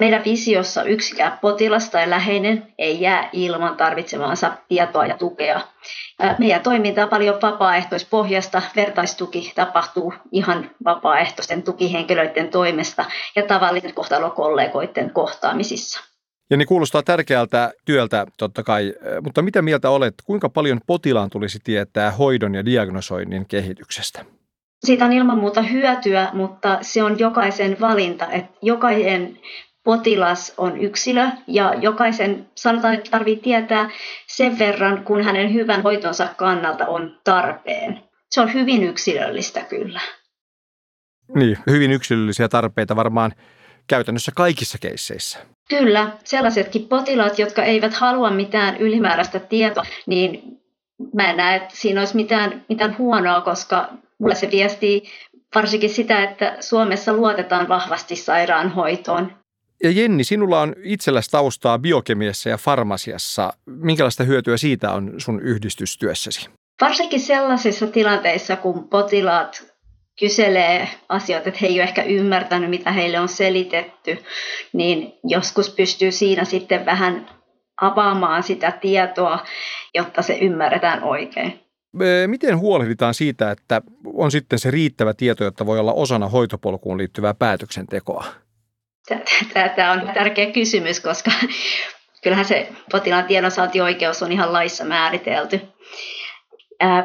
Meidän 0.00 0.24
visiossa 0.24 0.82
yksikään 0.82 1.38
potilas 1.40 1.90
tai 1.90 2.10
läheinen 2.10 2.74
ei 2.78 3.00
jää 3.00 3.28
ilman 3.32 3.76
tarvitsemaansa 3.76 4.52
tietoa 4.68 5.06
ja 5.06 5.16
tukea. 5.16 5.60
Meidän 6.38 6.60
toiminta 6.60 7.02
on 7.02 7.08
paljon 7.08 7.38
vapaaehtoispohjasta. 7.42 8.62
Vertaistuki 8.76 9.52
tapahtuu 9.54 10.14
ihan 10.32 10.70
vapaaehtoisten 10.84 11.62
tukihenkilöiden 11.62 12.48
toimesta 12.48 13.04
ja 13.36 13.42
tavallisten 13.42 13.94
kohtalokollegoiden 13.94 15.10
kohtaamisissa. 15.10 16.00
Ja 16.50 16.56
niin 16.56 16.68
kuulostaa 16.68 17.02
tärkeältä 17.02 17.72
työltä 17.84 18.26
totta 18.38 18.62
kai, 18.62 18.94
mutta 19.22 19.42
mitä 19.42 19.62
mieltä 19.62 19.90
olet, 19.90 20.14
kuinka 20.24 20.48
paljon 20.48 20.80
potilaan 20.86 21.30
tulisi 21.30 21.58
tietää 21.64 22.10
hoidon 22.10 22.54
ja 22.54 22.64
diagnosoinnin 22.64 23.48
kehityksestä? 23.48 24.24
Siitä 24.84 25.04
on 25.04 25.12
ilman 25.12 25.38
muuta 25.38 25.62
hyötyä, 25.62 26.30
mutta 26.32 26.78
se 26.80 27.02
on 27.02 27.18
jokaisen 27.18 27.76
valinta, 27.80 28.26
että 28.30 28.58
jokainen 28.62 29.38
potilas 29.86 30.54
on 30.58 30.80
yksilö 30.80 31.28
ja 31.46 31.74
jokaisen 31.80 32.48
sanotaan, 32.54 32.94
että 32.94 33.10
tarvitsee 33.10 33.42
tietää 33.42 33.90
sen 34.26 34.58
verran, 34.58 35.04
kun 35.04 35.22
hänen 35.22 35.54
hyvän 35.54 35.82
hoitonsa 35.82 36.28
kannalta 36.36 36.86
on 36.86 37.20
tarpeen. 37.24 38.00
Se 38.30 38.40
on 38.40 38.54
hyvin 38.54 38.84
yksilöllistä 38.84 39.60
kyllä. 39.60 40.00
Niin, 41.34 41.58
hyvin 41.66 41.92
yksilöllisiä 41.92 42.48
tarpeita 42.48 42.96
varmaan 42.96 43.32
käytännössä 43.86 44.32
kaikissa 44.36 44.78
keisseissä. 44.78 45.38
Kyllä, 45.68 46.10
sellaisetkin 46.24 46.88
potilaat, 46.88 47.38
jotka 47.38 47.62
eivät 47.62 47.94
halua 47.94 48.30
mitään 48.30 48.76
ylimääräistä 48.76 49.38
tietoa, 49.38 49.84
niin 50.06 50.42
mä 51.14 51.30
en 51.30 51.36
näe, 51.36 51.56
että 51.56 51.76
siinä 51.76 52.00
olisi 52.00 52.16
mitään, 52.16 52.64
mitään 52.68 52.98
huonoa, 52.98 53.40
koska 53.40 53.88
mulle 54.18 54.34
se 54.34 54.50
viestii 54.50 55.02
varsinkin 55.54 55.90
sitä, 55.90 56.24
että 56.24 56.56
Suomessa 56.60 57.12
luotetaan 57.12 57.68
vahvasti 57.68 58.16
sairaanhoitoon. 58.16 59.45
Ja 59.82 59.90
Jenni, 59.90 60.24
sinulla 60.24 60.60
on 60.60 60.74
itselläsi 60.82 61.30
taustaa 61.30 61.78
biokemiassa 61.78 62.48
ja 62.48 62.56
farmasiassa. 62.56 63.52
Minkälaista 63.66 64.24
hyötyä 64.24 64.56
siitä 64.56 64.92
on 64.92 65.14
sun 65.18 65.40
yhdistystyössäsi? 65.40 66.50
Varsinkin 66.80 67.20
sellaisissa 67.20 67.86
tilanteissa, 67.86 68.56
kun 68.56 68.88
potilaat 68.88 69.72
kyselee 70.20 70.88
asioita, 71.08 71.48
että 71.48 71.58
he 71.62 71.66
ei 71.66 71.74
ole 71.74 71.82
ehkä 71.82 72.02
ymmärtänyt, 72.02 72.70
mitä 72.70 72.92
heille 72.92 73.20
on 73.20 73.28
selitetty, 73.28 74.18
niin 74.72 75.12
joskus 75.24 75.70
pystyy 75.70 76.12
siinä 76.12 76.44
sitten 76.44 76.86
vähän 76.86 77.28
avaamaan 77.80 78.42
sitä 78.42 78.70
tietoa, 78.80 79.38
jotta 79.94 80.22
se 80.22 80.38
ymmärretään 80.38 81.02
oikein. 81.02 81.60
Miten 82.26 82.58
huolehditaan 82.58 83.14
siitä, 83.14 83.50
että 83.50 83.82
on 84.14 84.30
sitten 84.30 84.58
se 84.58 84.70
riittävä 84.70 85.14
tieto, 85.14 85.44
jotta 85.44 85.66
voi 85.66 85.78
olla 85.78 85.92
osana 85.92 86.28
hoitopolkuun 86.28 86.98
liittyvää 86.98 87.34
päätöksentekoa? 87.34 88.24
Tämä 89.76 89.92
on 89.92 90.10
tärkeä 90.14 90.46
kysymys, 90.46 91.00
koska 91.00 91.30
kyllähän 92.22 92.44
se 92.44 92.68
potilaan 92.92 93.24
tiedonsaantioikeus 93.24 94.22
on 94.22 94.32
ihan 94.32 94.52
laissa 94.52 94.84
määritelty. 94.84 95.60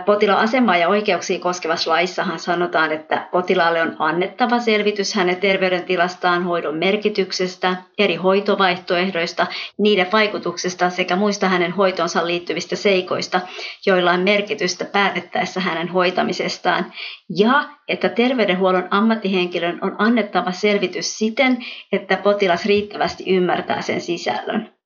Potilaan 0.05 0.39
asemaa 0.39 0.77
ja 0.77 0.89
oikeuksia 0.89 1.39
koskevassa 1.39 1.91
laissahan 1.91 2.39
sanotaan, 2.39 2.91
että 2.91 3.27
potilaalle 3.31 3.81
on 3.81 3.95
annettava 3.99 4.59
selvitys 4.59 5.13
hänen 5.13 5.37
terveydentilastaan, 5.37 6.43
hoidon 6.43 6.75
merkityksestä, 6.75 7.75
eri 7.97 8.15
hoitovaihtoehdoista, 8.15 9.47
niiden 9.77 10.07
vaikutuksesta 10.11 10.89
sekä 10.89 11.15
muista 11.15 11.47
hänen 11.47 11.71
hoitonsa 11.71 12.27
liittyvistä 12.27 12.75
seikoista, 12.75 13.41
joilla 13.85 14.11
on 14.11 14.19
merkitystä 14.19 14.85
päätettäessä 14.85 15.59
hänen 15.59 15.87
hoitamisestaan, 15.87 16.93
ja 17.37 17.69
että 17.87 18.09
terveydenhuollon 18.09 18.87
ammattihenkilön 18.91 19.79
on 19.81 19.95
annettava 19.97 20.51
selvitys 20.51 21.17
siten, 21.17 21.57
että 21.91 22.17
potilas 22.17 22.65
riittävästi 22.65 23.23
ymmärtää 23.27 23.81
sen 23.81 24.01
sisällön. 24.01 24.80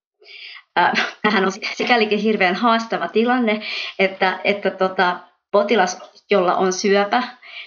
Tähän 1.22 1.46
on 1.46 1.52
sikälikin 1.74 2.20
hirveän 2.20 2.56
haastava 2.56 3.08
tilanne, 3.08 3.62
että, 4.00 4.40
että 4.44 4.72
tota, 4.72 5.20
potilas, 5.52 6.02
jolla 6.30 6.56
on 6.56 6.74
syöpä, 6.74 7.24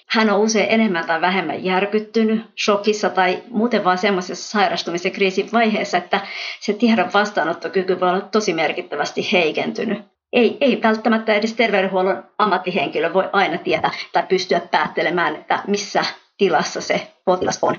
hän 0.07 0.31
on 0.31 0.41
usein 0.41 0.71
enemmän 0.71 1.07
tai 1.07 1.21
vähemmän 1.21 1.65
järkyttynyt, 1.65 2.43
shokissa 2.65 3.11
tai 3.11 3.43
muuten 3.51 3.85
vaan 3.85 3.99
semmoisessa 3.99 4.51
sairastumisen 4.51 5.13
kriisin 5.13 5.49
vaiheessa, 5.53 5.99
että 5.99 6.21
se 6.61 6.73
tiedon 6.73 7.11
vastaanottokyky 7.15 8.01
voi 8.01 8.09
olla 8.09 8.21
tosi 8.21 8.53
merkittävästi 8.53 9.33
heikentynyt. 9.33 9.99
Ei, 10.33 10.57
ei 10.61 10.83
välttämättä 10.83 11.35
edes 11.35 11.53
terveydenhuollon 11.53 12.25
ammattihenkilö 12.39 13.13
voi 13.13 13.29
aina 13.33 13.59
tietää 13.59 13.91
tai 14.13 14.23
pystyä 14.29 14.61
päättelemään, 14.61 15.37
että 15.37 15.63
missä 15.67 16.05
tilassa 16.39 16.81
se 16.81 17.13
potilas 17.25 17.59
on. 17.63 17.77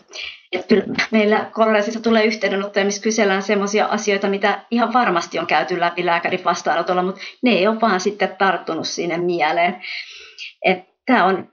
Et 0.52 0.66
kyllä 0.68 0.84
meillä 1.12 1.50
koronaisissa 1.54 2.02
tulee 2.02 2.26
yhteydenottoja, 2.26 2.86
missä 2.86 3.02
kysellään 3.02 3.44
sellaisia 3.44 3.86
asioita, 3.86 4.30
mitä 4.30 4.66
ihan 4.72 4.94
varmasti 4.94 5.40
on 5.40 5.48
käyty 5.48 5.80
läpi 5.80 6.06
lääkärin 6.06 6.44
vastaanotolla, 6.46 7.04
mutta 7.04 7.22
ne 7.44 7.52
ei 7.52 7.68
ole 7.68 7.82
vaan 7.82 8.00
sitten 8.00 8.36
tarttunut 8.38 8.88
sinne 8.88 9.18
mieleen. 9.18 9.82
Tämä 11.06 11.26
on 11.26 11.52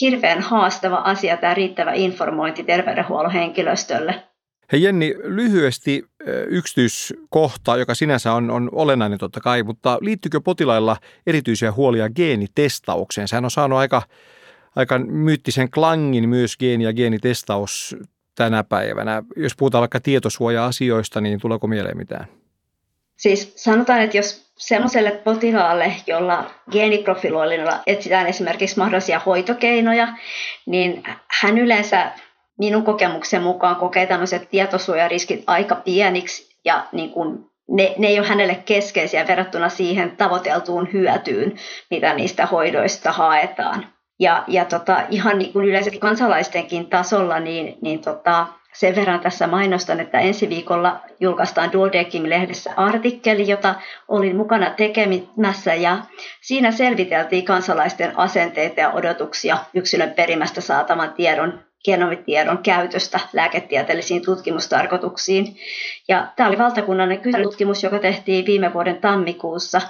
hirveän 0.00 0.40
haastava 0.40 0.96
asia, 0.96 1.36
tämä 1.36 1.54
riittävä 1.54 1.92
informointi 1.92 2.64
terveydenhuollon 2.64 3.32
henkilöstölle. 3.32 4.22
Hei 4.72 4.82
Jenni, 4.82 5.14
lyhyesti 5.22 6.04
yksityiskohta, 6.48 7.76
joka 7.76 7.94
sinänsä 7.94 8.32
on, 8.32 8.50
on 8.50 8.68
olennainen 8.72 9.18
totta 9.18 9.40
kai, 9.40 9.62
mutta 9.62 9.98
liittyykö 10.00 10.40
potilailla 10.40 10.96
erityisiä 11.26 11.72
huolia 11.72 12.10
geenitestaukseen? 12.10 13.28
Sehän 13.28 13.44
on 13.44 13.50
saanut 13.50 13.78
aika 13.78 14.02
aika 14.76 14.98
myyttisen 14.98 15.70
klangin 15.70 16.28
myös 16.28 16.56
geeni- 16.56 16.84
ja 16.84 16.92
geenitestaus 16.92 17.96
tänä 18.34 18.64
päivänä. 18.64 19.22
Jos 19.36 19.56
puhutaan 19.56 19.80
vaikka 19.80 20.00
tietosuoja-asioista, 20.00 21.20
niin 21.20 21.40
tuleeko 21.40 21.66
mieleen 21.66 21.96
mitään? 21.96 22.26
Siis 23.16 23.52
sanotaan, 23.56 24.00
että 24.00 24.16
jos 24.16 24.52
sellaiselle 24.58 25.10
potilaalle, 25.10 25.92
jolla 26.06 26.50
geeniprofiloinnilla 26.70 27.82
etsitään 27.86 28.26
esimerkiksi 28.26 28.78
mahdollisia 28.78 29.20
hoitokeinoja, 29.26 30.08
niin 30.66 31.02
hän 31.42 31.58
yleensä 31.58 32.12
minun 32.58 32.84
kokemuksen 32.84 33.42
mukaan 33.42 33.76
kokee 33.76 34.06
tämmöiset 34.06 34.50
tietosuojariskit 34.50 35.44
aika 35.46 35.74
pieniksi 35.74 36.56
ja 36.64 36.86
niin 36.92 37.10
kuin 37.10 37.50
ne, 37.68 37.94
ne 37.98 38.06
ei 38.06 38.18
ole 38.18 38.28
hänelle 38.28 38.54
keskeisiä 38.54 39.26
verrattuna 39.26 39.68
siihen 39.68 40.16
tavoiteltuun 40.16 40.92
hyötyyn, 40.92 41.56
mitä 41.90 42.14
niistä 42.14 42.46
hoidoista 42.46 43.12
haetaan. 43.12 43.95
Ja, 44.18 44.44
ja 44.46 44.64
tota, 44.64 45.02
ihan 45.10 45.38
niin 45.38 45.52
kuin 45.52 45.68
yleisesti 45.68 45.98
kansalaistenkin 45.98 46.86
tasolla, 46.86 47.40
niin, 47.40 47.78
niin 47.80 48.00
tota, 48.00 48.46
sen 48.78 48.96
verran 48.96 49.20
tässä 49.20 49.46
mainostan, 49.46 50.00
että 50.00 50.18
ensi 50.18 50.48
viikolla 50.48 51.00
julkaistaan 51.20 51.72
Duodekim-lehdessä 51.72 52.72
artikkeli, 52.76 53.48
jota 53.48 53.74
olin 54.08 54.36
mukana 54.36 54.70
tekemässä 54.70 55.74
ja 55.74 55.98
siinä 56.40 56.70
selviteltiin 56.70 57.44
kansalaisten 57.44 58.18
asenteita 58.18 58.80
ja 58.80 58.90
odotuksia 58.90 59.58
yksilön 59.74 60.10
perimästä 60.10 60.60
saatavan 60.60 61.12
tiedon 61.12 61.60
genomitiedon 61.84 62.58
käytöstä 62.58 63.20
lääketieteellisiin 63.32 64.24
tutkimustarkoituksiin. 64.24 65.56
Ja 66.08 66.26
tämä 66.36 66.48
oli 66.48 66.58
valtakunnallinen 66.58 67.22
kyselytutkimus, 67.22 67.82
joka 67.82 67.98
tehtiin 67.98 68.46
viime 68.46 68.72
vuoden 68.74 69.00
tammikuussa. 69.00 69.80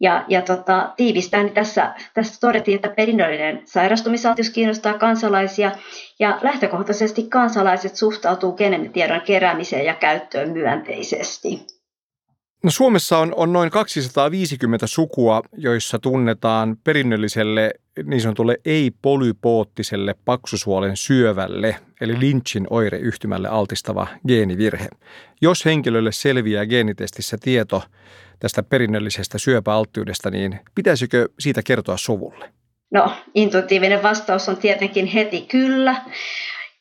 Ja, 0.00 0.24
ja 0.28 0.42
tota, 0.42 0.92
tiivistäen 0.96 1.46
niin 1.46 1.54
tässä, 1.54 1.94
tässä 2.14 2.40
todettiin, 2.40 2.76
että 2.76 2.88
perinnöllinen 2.88 3.62
sairastumisaltius 3.64 4.50
kiinnostaa 4.50 4.98
kansalaisia 4.98 5.72
ja 6.18 6.38
lähtökohtaisesti 6.42 7.22
kansalaiset 7.22 7.96
suhtautuu 7.96 8.52
genomitiedon 8.52 9.20
keräämiseen 9.20 9.86
ja 9.86 9.94
käyttöön 9.94 10.50
myönteisesti. 10.50 11.66
No 12.64 12.70
Suomessa 12.70 13.18
on, 13.18 13.34
on 13.36 13.52
noin 13.52 13.70
250 13.70 14.86
sukua, 14.86 15.42
joissa 15.52 15.98
tunnetaan 15.98 16.76
perinnölliselle 16.84 17.70
niin 18.04 18.20
sanotulle 18.20 18.56
ei-polypoottiselle 18.64 20.14
paksusuolen 20.24 20.96
syövälle, 20.96 21.76
eli 22.00 22.20
Lynchin 22.20 22.66
oireyhtymälle 22.70 23.48
altistava 23.48 24.06
geenivirhe. 24.28 24.88
Jos 25.40 25.64
henkilölle 25.64 26.12
selviää 26.12 26.66
geenitestissä 26.66 27.36
tieto 27.40 27.82
tästä 28.44 28.62
perinnöllisestä 28.62 29.38
syöpäalttiudesta, 29.38 30.30
niin 30.30 30.60
pitäisikö 30.74 31.28
siitä 31.38 31.62
kertoa 31.62 31.96
suvulle? 31.96 32.52
No, 32.90 33.12
intuitiivinen 33.34 34.02
vastaus 34.02 34.48
on 34.48 34.56
tietenkin 34.56 35.06
heti 35.06 35.40
kyllä, 35.40 35.96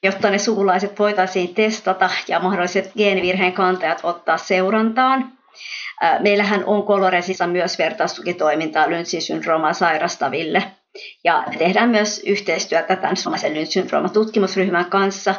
jotta 0.03 0.29
ne 0.29 0.38
sukulaiset 0.38 1.00
voitaisiin 1.00 1.55
testata 1.55 2.10
ja 2.27 2.39
mahdolliset 2.39 2.91
geenivirheen 2.98 3.53
kantajat 3.53 4.00
ottaa 4.03 4.38
seurantaan. 4.38 5.32
Meillähän 6.20 6.65
on 6.65 6.84
Koloresissa 6.84 7.48
myös 7.48 7.77
vertaistukitoimintaa 7.79 8.86
syndroomaa 9.20 9.74
sairastaville. 9.74 10.63
Ja 11.24 11.43
tehdään 11.58 11.89
myös 11.89 12.22
yhteistyötä 12.25 12.96
tämän 12.96 13.17
suomalaisen 13.17 13.53
Lynchin 13.53 13.88
tutkimusryhmän 14.13 14.86
kanssa. 14.86 15.36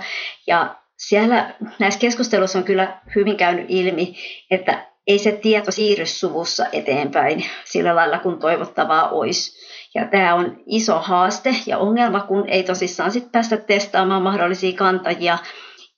Ja 0.47 0.77
siellä 0.97 1.55
näissä 1.79 2.01
keskusteluissa 2.01 2.59
on 2.59 2.65
kyllä 2.65 3.01
hyvin 3.15 3.37
käynyt 3.37 3.67
ilmi, 3.69 4.15
että 4.51 4.94
ei 5.07 5.19
se 5.19 5.33
tieto 5.33 5.71
siirry 5.71 6.07
suvussa 6.07 6.67
eteenpäin 6.73 7.45
sillä 7.65 7.97
lailla, 7.97 8.19
kun 8.19 8.39
toivottavaa 8.39 9.09
olisi. 9.09 9.65
Ja 9.95 10.09
tämä 10.09 10.35
on 10.35 10.57
iso 10.67 10.99
haaste 10.99 11.57
ja 11.67 11.79
ongelma, 11.79 12.21
kun 12.21 12.49
ei 12.49 12.63
tosissaan 12.63 13.11
sit 13.11 13.33
päästä 13.33 13.57
testaamaan 13.57 14.23
mahdollisia 14.23 14.77
kantajia 14.77 15.39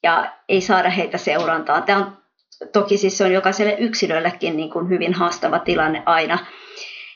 ja 0.02 0.32
ei 0.48 0.60
saada 0.60 0.90
heitä 0.90 1.18
seurantaan. 1.18 1.82
Tämä 1.82 1.98
on 1.98 2.16
toki 2.72 2.98
siis 2.98 3.18
se 3.18 3.24
on 3.24 3.32
jokaiselle 3.32 3.76
yksilöllekin 3.78 4.56
niin 4.56 4.70
kuin 4.70 4.88
hyvin 4.88 5.14
haastava 5.14 5.58
tilanne 5.58 6.02
aina. 6.06 6.38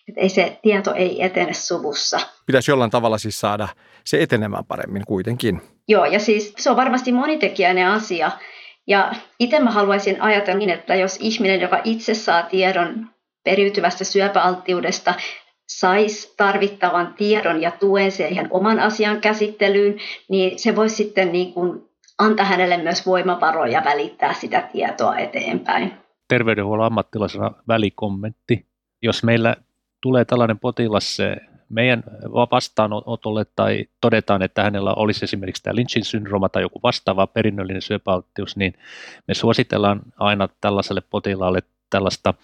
Että 0.08 0.20
ei 0.20 0.28
se 0.28 0.58
tieto 0.62 0.94
ei 0.94 1.24
etene 1.24 1.54
suvussa. 1.54 2.20
Pitäisi 2.46 2.70
jollain 2.70 2.90
tavalla 2.90 3.18
siis 3.18 3.40
saada 3.40 3.68
se 4.04 4.22
etenemään 4.22 4.64
paremmin 4.64 5.02
kuitenkin. 5.06 5.62
Joo, 5.88 6.04
ja 6.04 6.20
siis 6.20 6.54
se 6.58 6.70
on 6.70 6.76
varmasti 6.76 7.12
monitekijäinen 7.12 7.86
asia. 7.86 8.30
Ja 8.90 9.12
itse 9.38 9.60
mä 9.60 9.70
haluaisin 9.70 10.22
ajatella 10.22 10.58
niin, 10.58 10.70
että 10.70 10.94
jos 10.94 11.18
ihminen, 11.20 11.60
joka 11.60 11.80
itse 11.84 12.14
saa 12.14 12.42
tiedon 12.42 13.06
periytyvästä 13.44 14.04
syöpäalttiudesta, 14.04 15.14
saisi 15.68 16.34
tarvittavan 16.36 17.14
tiedon 17.14 17.62
ja 17.62 17.70
tuen 17.70 18.12
siihen 18.12 18.48
oman 18.50 18.80
asian 18.80 19.20
käsittelyyn, 19.20 19.98
niin 20.28 20.58
se 20.58 20.76
voisi 20.76 20.96
sitten 20.96 21.32
niin 21.32 21.52
kuin 21.52 21.82
antaa 22.18 22.46
hänelle 22.46 22.76
myös 22.76 23.06
voimavaroja 23.06 23.82
välittää 23.84 24.32
sitä 24.32 24.68
tietoa 24.72 25.18
eteenpäin. 25.18 25.92
Terveydenhuollon 26.28 26.86
ammattilaisena 26.86 27.50
välikommentti. 27.68 28.66
Jos 29.02 29.24
meillä 29.24 29.56
tulee 30.02 30.24
tällainen 30.24 30.58
potilas 30.58 31.18
meidän 31.70 32.02
vastaanotolle 32.50 33.46
tai 33.56 33.86
todetaan, 34.00 34.42
että 34.42 34.62
hänellä 34.62 34.94
olisi 34.94 35.24
esimerkiksi 35.24 35.62
tämä 35.62 35.76
Lynchin 35.76 36.04
syndrooma 36.04 36.48
tai 36.48 36.62
joku 36.62 36.80
vastaava 36.82 37.26
perinnöllinen 37.26 37.82
syöpäalttius, 37.82 38.56
niin 38.56 38.74
me 39.28 39.34
suositellaan 39.34 40.00
aina 40.18 40.48
tällaiselle 40.60 41.02
potilaalle 41.10 41.62
tällaista 41.90 42.34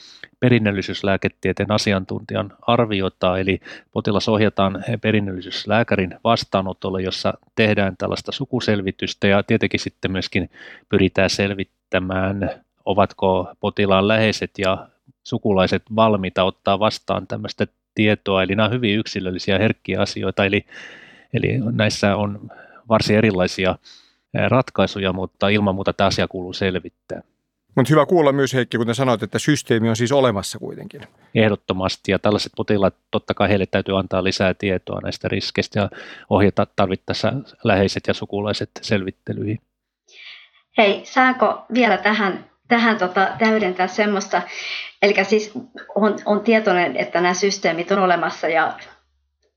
perinnöllisyyslääketieteen 0.40 1.72
asiantuntijan 1.72 2.52
arviota, 2.62 3.38
eli 3.38 3.60
potilas 3.92 4.28
ohjataan 4.28 4.84
perinnöllisyyslääkärin 5.00 6.14
vastaanotolle, 6.24 7.02
jossa 7.02 7.34
tehdään 7.54 7.96
tällaista 7.96 8.32
sukuselvitystä 8.32 9.26
ja 9.26 9.42
tietenkin 9.42 9.80
sitten 9.80 10.12
myöskin 10.12 10.50
pyritään 10.88 11.30
selvittämään, 11.30 12.50
ovatko 12.84 13.52
potilaan 13.60 14.08
läheiset 14.08 14.50
ja 14.58 14.88
sukulaiset 15.24 15.82
valmiita 15.96 16.44
ottaa 16.44 16.78
vastaan 16.78 17.26
tämmöistä 17.26 17.66
tietoa, 17.96 18.42
eli 18.42 18.54
nämä 18.54 18.66
on 18.66 18.72
hyvin 18.72 18.98
yksilöllisiä 18.98 19.58
herkkiä 19.58 20.00
asioita, 20.00 20.44
eli, 20.44 20.66
eli 21.32 21.58
näissä 21.72 22.16
on 22.16 22.50
varsin 22.88 23.16
erilaisia 23.16 23.78
ratkaisuja, 24.48 25.12
mutta 25.12 25.48
ilman 25.48 25.74
muuta 25.74 25.92
tämä 25.92 26.08
asia 26.08 26.28
kuuluu 26.28 26.52
selvittää. 26.52 27.22
Mutta 27.76 27.90
hyvä 27.90 28.06
kuulla 28.06 28.32
myös 28.32 28.54
Heikki, 28.54 28.76
kun 28.76 28.94
sanoit, 28.94 29.22
että 29.22 29.38
systeemi 29.38 29.88
on 29.88 29.96
siis 29.96 30.12
olemassa 30.12 30.58
kuitenkin. 30.58 31.00
Ehdottomasti, 31.34 32.12
ja 32.12 32.18
tällaiset 32.18 32.52
potilaat, 32.56 32.94
totta 33.10 33.34
kai 33.34 33.48
heille 33.48 33.66
täytyy 33.66 33.98
antaa 33.98 34.24
lisää 34.24 34.54
tietoa 34.54 35.00
näistä 35.00 35.28
riskeistä 35.28 35.80
ja 35.80 35.90
ohjata 36.30 36.66
tarvittaessa 36.76 37.32
läheiset 37.64 38.02
ja 38.08 38.14
sukulaiset 38.14 38.70
selvittelyihin. 38.82 39.60
Hei, 40.78 41.00
saanko 41.04 41.66
vielä 41.74 41.96
tähän, 41.96 42.50
tähän 42.68 42.98
tota, 42.98 43.28
täydentää 43.38 43.86
semmoista, 43.86 44.42
eli 45.02 45.14
siis 45.24 45.52
on, 45.94 46.18
on 46.24 46.40
tietoinen, 46.40 46.96
että 46.96 47.20
nämä 47.20 47.34
systeemit 47.34 47.92
on 47.92 47.98
olemassa 47.98 48.48
ja 48.48 48.72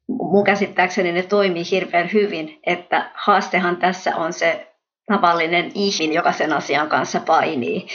mun 0.08 0.44
käsittääkseni 0.44 1.12
ne 1.12 1.24
toimii 1.24 1.64
hirveän 1.72 2.10
hyvin, 2.14 2.60
että 2.66 3.12
haastehan 3.14 3.78
tässä 3.78 4.16
on 4.16 4.34
se 4.34 4.68
tavallinen 5.06 5.72
ihminen, 5.76 6.16
joka 6.16 6.32
sen 6.32 6.54
asian 6.54 6.90
kanssa 6.90 7.20
painii. 7.20 7.88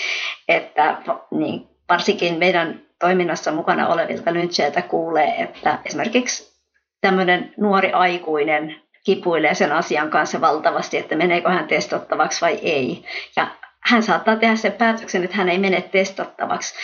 Että 0.48 1.02
niin, 1.30 1.68
varsinkin 1.88 2.38
meidän 2.38 2.80
toiminnassa 3.00 3.52
mukana 3.52 3.88
olevilta 3.88 4.32
lyntseiltä 4.32 4.82
kuulee, 4.82 5.34
että 5.38 5.78
esimerkiksi 5.84 6.54
tämmöinen 7.00 7.54
nuori 7.56 7.92
aikuinen 7.92 8.76
kipuilee 9.04 9.54
sen 9.54 9.72
asian 9.72 10.10
kanssa 10.10 10.40
valtavasti, 10.40 10.98
että 10.98 11.16
meneekö 11.16 11.50
hän 11.50 11.68
testattavaksi 11.68 12.40
vai 12.40 12.58
ei. 12.62 13.04
Ja 13.36 13.46
hän 13.86 14.02
saattaa 14.02 14.36
tehdä 14.36 14.56
sen 14.56 14.72
päätöksen, 14.72 15.24
että 15.24 15.36
hän 15.36 15.48
ei 15.48 15.58
mene 15.58 15.80
testattavaksi. 15.80 16.74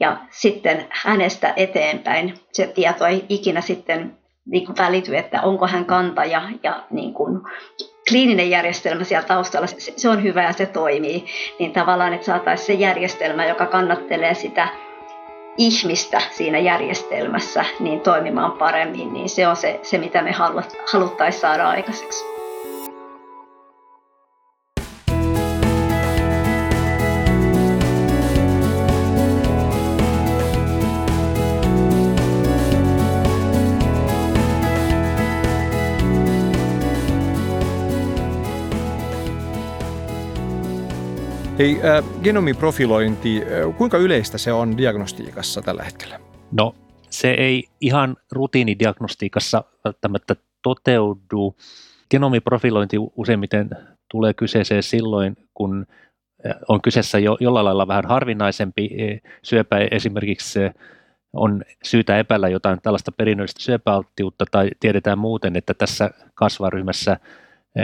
Ja 0.00 0.16
sitten 0.30 0.86
hänestä 0.90 1.52
eteenpäin 1.56 2.34
se 2.52 2.66
tieto 2.66 3.06
ei 3.06 3.24
ikinä 3.28 3.60
sitten 3.60 4.18
niin 4.46 4.66
kuin 4.66 4.76
välity, 4.78 5.16
että 5.16 5.42
onko 5.42 5.66
hän 5.66 5.84
kantaja 5.84 6.42
ja 6.62 6.84
niin 6.90 7.14
kuin 7.14 7.40
kliininen 8.08 8.50
järjestelmä 8.50 9.04
siellä 9.04 9.26
taustalla, 9.26 9.66
se 9.96 10.08
on 10.08 10.22
hyvä 10.22 10.42
ja 10.42 10.52
se 10.52 10.66
toimii, 10.66 11.26
niin 11.58 11.72
tavallaan, 11.72 12.12
että 12.12 12.26
saataisiin 12.26 12.66
se 12.66 12.72
järjestelmä, 12.72 13.46
joka 13.46 13.66
kannattelee 13.66 14.34
sitä 14.34 14.68
ihmistä 15.58 16.20
siinä 16.30 16.58
järjestelmässä 16.58 17.64
niin 17.80 18.00
toimimaan 18.00 18.52
paremmin, 18.52 19.12
niin 19.12 19.28
se 19.28 19.48
on 19.48 19.56
se, 19.56 19.80
se 19.82 19.98
mitä 19.98 20.22
me 20.22 20.32
haluttaisiin 20.92 21.40
saada 21.40 21.68
aikaiseksi. 21.68 22.29
Hei, 41.60 41.80
äh, 41.84 42.04
genomiprofilointi, 42.22 43.42
kuinka 43.78 43.98
yleistä 43.98 44.38
se 44.38 44.52
on 44.52 44.76
diagnostiikassa 44.76 45.62
tällä 45.62 45.82
hetkellä? 45.82 46.20
No 46.52 46.74
se 47.10 47.30
ei 47.30 47.64
ihan 47.80 48.16
rutiinidiagnostiikassa 48.32 49.64
välttämättä 49.84 50.36
toteudu. 50.62 51.56
Genomiprofilointi 52.10 52.96
useimmiten 53.16 53.70
tulee 54.10 54.34
kyseeseen 54.34 54.82
silloin, 54.82 55.36
kun 55.54 55.86
on 56.68 56.82
kyseessä 56.82 57.18
jo, 57.18 57.36
jollain 57.40 57.64
lailla 57.64 57.88
vähän 57.88 58.06
harvinaisempi 58.06 58.90
syöpä, 59.42 59.76
esimerkiksi 59.90 60.60
on 61.32 61.62
syytä 61.84 62.18
epäillä 62.18 62.48
jotain 62.48 62.78
tällaista 62.82 63.12
perinnöllistä 63.12 63.62
syöpäalttiutta 63.62 64.44
tai 64.50 64.70
tiedetään 64.80 65.18
muuten, 65.18 65.56
että 65.56 65.74
tässä 65.74 66.10
kasvaryhmässä 66.34 67.16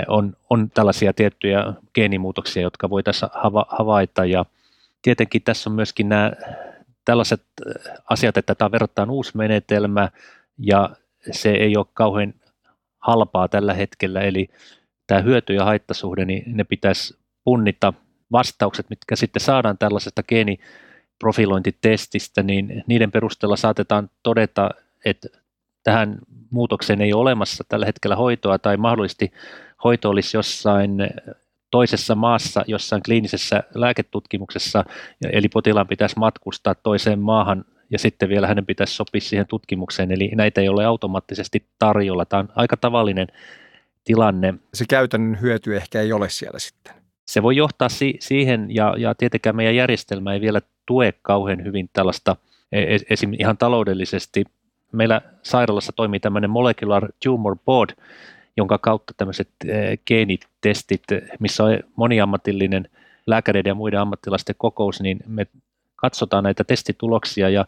on, 0.09 0.37
on 0.51 0.71
tällaisia 0.71 1.13
tiettyjä 1.13 1.73
geenimuutoksia, 1.95 2.63
jotka 2.63 2.91
voitaisiin 2.91 3.31
hava, 3.35 3.67
havaita. 3.69 4.25
Ja 4.25 4.45
tietenkin 5.03 5.43
tässä 5.43 5.71
on 5.71 5.77
myöskin 5.77 6.09
nämä 6.09 6.33
tällaiset 7.05 7.43
eh, 7.67 7.75
asiat, 8.11 8.37
että 8.37 8.55
tämä 8.55 8.71
verrattain 8.71 9.11
uusi 9.11 9.37
menetelmä 9.37 10.09
ja 10.59 10.91
se 11.31 11.51
ei 11.51 11.77
ole 11.77 11.87
kauhean 11.95 12.35
halpaa 12.99 13.49
tällä 13.49 13.75
hetkellä, 13.75 14.21
eli 14.21 14.49
tämä 15.07 15.21
hyöty- 15.21 15.55
ja 15.55 15.65
haittasuhde, 15.65 16.25
niin 16.25 16.43
ne 16.47 16.65
pitäisi 16.65 17.19
punnita. 17.45 17.93
Vastaukset, 18.33 18.87
mitkä 18.91 19.17
sitten 19.17 19.43
saadaan 19.43 19.79
tällaisesta 19.79 20.23
geeniprofilointitestistä, 20.23 22.43
niin 22.43 22.85
niiden 22.87 23.13
perusteella 23.13 23.57
saatetaan 23.57 24.11
todeta, 24.23 24.71
että 25.05 25.29
tähän 25.83 26.19
muutokseen 26.51 27.01
ei 27.01 27.13
ole 27.13 27.21
olemassa 27.21 27.65
tällä 27.69 27.87
hetkellä 27.87 28.17
hoitoa 28.17 28.59
tai 28.59 28.77
mahdollisesti 28.77 29.33
hoito 29.85 30.11
olisi 30.11 30.37
jossain 30.37 30.91
toisessa 31.71 32.15
maassa, 32.15 32.65
jossain 32.67 33.03
kliinisessä 33.03 33.63
lääketutkimuksessa, 33.75 34.85
eli 35.33 35.49
potilaan 35.49 35.87
pitäisi 35.87 36.19
matkustaa 36.19 36.75
toiseen 36.75 37.19
maahan 37.19 37.65
ja 37.91 37.99
sitten 37.99 38.29
vielä 38.29 38.47
hänen 38.47 38.67
pitäisi 38.67 38.95
sopia 38.95 39.21
siihen 39.21 39.47
tutkimukseen, 39.47 40.13
eli 40.13 40.31
näitä 40.35 40.61
ei 40.61 40.69
ole 40.69 40.85
automaattisesti 40.85 41.67
tarjolla. 41.79 42.25
Tämä 42.25 42.41
on 42.41 42.49
aika 42.57 42.77
tavallinen 42.77 43.27
tilanne. 44.05 44.55
Se 44.75 44.85
käytännön 44.89 45.41
hyöty 45.41 45.77
ehkä 45.77 46.01
ei 46.01 46.13
ole 46.13 46.31
siellä 46.31 46.59
sitten. 46.59 46.95
Se 47.27 47.43
voi 47.43 47.57
johtaa 47.57 47.89
si- 47.89 48.17
siihen, 48.21 48.67
ja, 48.75 48.95
ja 48.99 49.15
tietenkään 49.15 49.57
meidän 49.57 49.77
järjestelmä 49.77 50.33
ei 50.33 50.41
vielä 50.41 50.61
tue 50.87 51.15
kauhean 51.23 51.65
hyvin 51.65 51.91
tällaista 51.93 52.37
e, 52.73 52.99
esim. 53.11 53.33
ihan 53.39 53.57
taloudellisesti. 53.57 54.45
Meillä 54.93 55.21
sairaalassa 55.43 55.93
toimii 55.93 56.21
tämmöinen 56.21 56.51
molecular 56.51 57.09
tumor 57.25 57.57
board, 57.65 57.91
jonka 58.57 58.79
kautta 58.79 59.15
tämmöiset 59.17 59.49
e, 59.65 59.97
geenitestit, 59.97 61.03
missä 61.39 61.65
on 61.65 61.79
moniammatillinen 61.97 62.89
lääkäreiden 63.27 63.71
ja 63.71 63.75
muiden 63.75 64.01
ammattilaisten 64.01 64.55
kokous, 64.59 65.01
niin 65.01 65.19
me 65.27 65.47
katsotaan 65.97 66.45
näitä 66.45 66.65
testituloksia 66.65 67.49
ja 67.49 67.65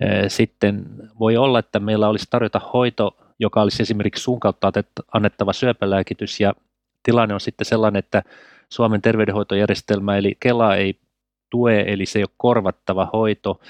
e, 0.00 0.28
sitten 0.28 0.84
voi 1.18 1.36
olla, 1.36 1.58
että 1.58 1.80
meillä 1.80 2.08
olisi 2.08 2.26
tarjota 2.30 2.60
hoito, 2.72 3.16
joka 3.38 3.62
olisi 3.62 3.82
esimerkiksi 3.82 4.22
suun 4.22 4.40
kautta 4.40 4.72
annettava 5.12 5.52
syöpälääkitys 5.52 6.40
ja 6.40 6.54
tilanne 7.02 7.34
on 7.34 7.40
sitten 7.40 7.64
sellainen, 7.64 7.98
että 7.98 8.22
Suomen 8.68 9.02
terveydenhoitojärjestelmä 9.02 10.16
eli 10.16 10.36
Kela 10.40 10.76
ei 10.76 10.98
tue, 11.50 11.84
eli 11.86 12.06
se 12.06 12.18
ei 12.18 12.22
ole 12.22 12.34
korvattava 12.36 13.10
hoito. 13.12 13.60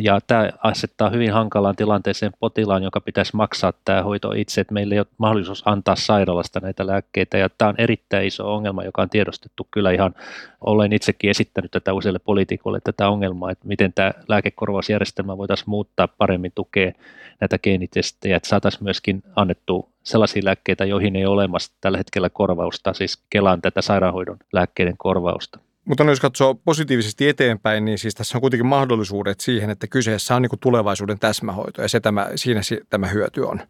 Ja 0.00 0.20
tämä 0.26 0.50
asettaa 0.62 1.10
hyvin 1.10 1.32
hankalaan 1.32 1.76
tilanteeseen 1.76 2.32
potilaan, 2.40 2.82
joka 2.82 3.00
pitäisi 3.00 3.36
maksaa 3.36 3.72
tämä 3.84 4.02
hoito 4.02 4.32
itse, 4.32 4.60
että 4.60 4.74
meillä 4.74 4.94
ei 4.94 4.98
ole 4.98 5.06
mahdollisuus 5.18 5.62
antaa 5.66 5.96
sairaalasta 5.96 6.60
näitä 6.60 6.86
lääkkeitä. 6.86 7.38
Ja 7.38 7.48
tämä 7.58 7.68
on 7.68 7.74
erittäin 7.78 8.26
iso 8.26 8.54
ongelma, 8.54 8.84
joka 8.84 9.02
on 9.02 9.10
tiedostettu 9.10 9.68
kyllä 9.70 9.90
ihan, 9.90 10.14
olen 10.60 10.92
itsekin 10.92 11.30
esittänyt 11.30 11.70
tätä 11.70 11.92
useille 11.92 12.18
poliitikoille 12.18 12.80
tätä 12.84 13.08
ongelmaa, 13.08 13.50
että 13.50 13.68
miten 13.68 13.92
tämä 13.92 14.12
lääkekorvausjärjestelmä 14.28 15.38
voitaisiin 15.38 15.70
muuttaa 15.70 16.08
paremmin 16.08 16.52
tukea 16.54 16.92
näitä 17.40 17.58
geenitestejä, 17.58 18.36
että 18.36 18.48
saataisiin 18.48 18.84
myöskin 18.84 19.22
annettu 19.36 19.88
sellaisia 20.02 20.44
lääkkeitä, 20.44 20.84
joihin 20.84 21.16
ei 21.16 21.26
ole 21.26 21.34
olemassa 21.34 21.72
tällä 21.80 21.98
hetkellä 21.98 22.30
korvausta, 22.30 22.92
siis 22.92 23.22
Kelan 23.30 23.62
tätä 23.62 23.82
sairaanhoidon 23.82 24.36
lääkkeiden 24.52 24.96
korvausta. 24.98 25.58
Mutta 25.84 26.04
jos 26.04 26.20
katsoo 26.20 26.54
positiivisesti 26.54 27.28
eteenpäin, 27.28 27.84
niin 27.84 27.98
siis 27.98 28.14
tässä 28.14 28.38
on 28.38 28.40
kuitenkin 28.40 28.66
mahdollisuudet 28.66 29.40
siihen, 29.40 29.70
että 29.70 29.86
kyseessä 29.86 30.36
on 30.36 30.42
niin 30.42 30.50
tulevaisuuden 30.60 31.18
täsmähoito 31.18 31.82
ja 31.82 31.88
se 31.88 32.00
tämä, 32.00 32.28
siinä 32.34 32.60
tämä 32.90 33.06
hyöty 33.06 33.40
on. 33.40 33.60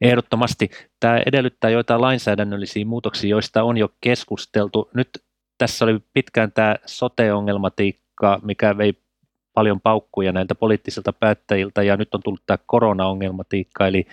Ehdottomasti. 0.00 0.70
Tämä 1.00 1.20
edellyttää 1.26 1.70
joitain 1.70 2.00
lainsäädännöllisiä 2.00 2.84
muutoksia, 2.84 3.30
joista 3.30 3.62
on 3.62 3.76
jo 3.76 3.88
keskusteltu. 4.00 4.90
Nyt 4.94 5.08
tässä 5.58 5.84
oli 5.84 5.98
pitkään 6.14 6.52
tämä 6.52 6.76
sote-ongelmatiikka, 6.86 8.40
mikä 8.42 8.78
vei 8.78 8.94
paljon 9.54 9.80
paukkuja 9.80 10.32
näiltä 10.32 10.54
poliittisilta 10.54 11.12
päättäjiltä 11.12 11.82
ja 11.82 11.96
nyt 11.96 12.14
on 12.14 12.20
tullut 12.24 12.42
tämä 12.46 12.58
korona-ongelmatiikka, 12.66 13.86
eli 13.86 14.06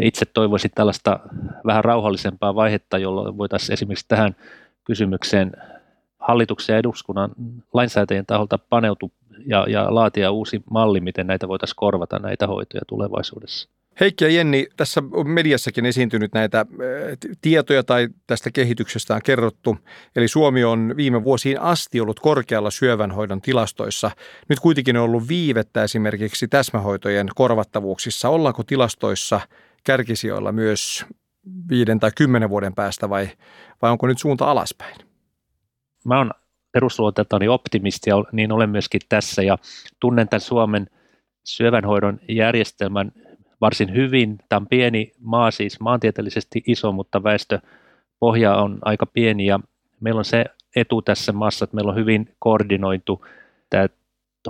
itse 0.00 0.24
toivoisin 0.24 0.70
tällaista 0.74 1.20
vähän 1.66 1.84
rauhallisempaa 1.84 2.54
vaihetta, 2.54 2.98
jolloin 2.98 3.38
voitaisiin 3.38 3.72
esimerkiksi 3.72 4.08
tähän 4.08 4.36
kysymykseen 4.84 5.52
hallituksen 6.22 6.74
ja 6.74 6.78
eduskunnan 6.78 7.30
lainsäätäjien 7.72 8.26
taholta 8.26 8.58
paneutu 8.58 9.12
ja, 9.46 9.66
ja 9.68 9.94
laatia 9.94 10.30
uusi 10.30 10.62
malli, 10.70 11.00
miten 11.00 11.26
näitä 11.26 11.48
voitaisiin 11.48 11.76
korvata 11.76 12.18
näitä 12.18 12.46
hoitoja 12.46 12.82
tulevaisuudessa. 12.88 13.68
Heikki 14.00 14.24
ja 14.24 14.30
Jenni, 14.30 14.66
tässä 14.76 15.02
on 15.12 15.28
mediassakin 15.28 15.86
esiintynyt 15.86 16.32
näitä 16.34 16.60
eh, 16.60 17.18
tietoja 17.40 17.82
tai 17.82 18.08
tästä 18.26 18.50
kehityksestä 18.50 19.14
on 19.14 19.20
kerrottu. 19.24 19.76
Eli 20.16 20.28
Suomi 20.28 20.64
on 20.64 20.94
viime 20.96 21.24
vuosiin 21.24 21.60
asti 21.60 22.00
ollut 22.00 22.20
korkealla 22.20 22.70
syövänhoidon 22.70 23.40
tilastoissa. 23.40 24.10
Nyt 24.48 24.60
kuitenkin 24.60 24.96
on 24.96 25.02
ollut 25.02 25.28
viivettä 25.28 25.84
esimerkiksi 25.84 26.48
täsmähoitojen 26.48 27.28
korvattavuuksissa. 27.34 28.28
Ollaanko 28.28 28.62
tilastoissa 28.62 29.40
kärkisijoilla 29.84 30.52
myös 30.52 31.06
viiden 31.68 32.00
tai 32.00 32.10
kymmenen 32.16 32.50
vuoden 32.50 32.74
päästä 32.74 33.08
vai, 33.08 33.28
vai 33.82 33.90
onko 33.90 34.06
nyt 34.06 34.18
suunta 34.18 34.50
alaspäin? 34.50 35.11
Mä 36.04 36.18
oon 36.18 36.30
perusluonteeltani 36.72 37.48
optimisti 37.48 38.10
ja 38.10 38.16
niin 38.32 38.52
olen 38.52 38.70
myöskin 38.70 39.00
tässä 39.08 39.42
ja 39.42 39.58
tunnen 40.00 40.28
tämän 40.28 40.40
Suomen 40.40 40.86
syövänhoidon 41.44 42.20
järjestelmän 42.28 43.12
varsin 43.60 43.94
hyvin. 43.94 44.38
Tämä 44.48 44.60
on 44.60 44.66
pieni 44.66 45.12
maa 45.20 45.50
siis 45.50 45.80
maantieteellisesti 45.80 46.62
iso, 46.66 46.92
mutta 46.92 47.22
väestöpohja 47.22 48.54
on 48.56 48.78
aika 48.82 49.06
pieni 49.06 49.46
ja 49.46 49.60
meillä 50.00 50.18
on 50.18 50.24
se 50.24 50.44
etu 50.76 51.02
tässä 51.02 51.32
maassa, 51.32 51.64
että 51.64 51.74
meillä 51.74 51.90
on 51.90 51.98
hyvin 51.98 52.34
koordinoitu 52.38 53.26
tämä 53.70 53.86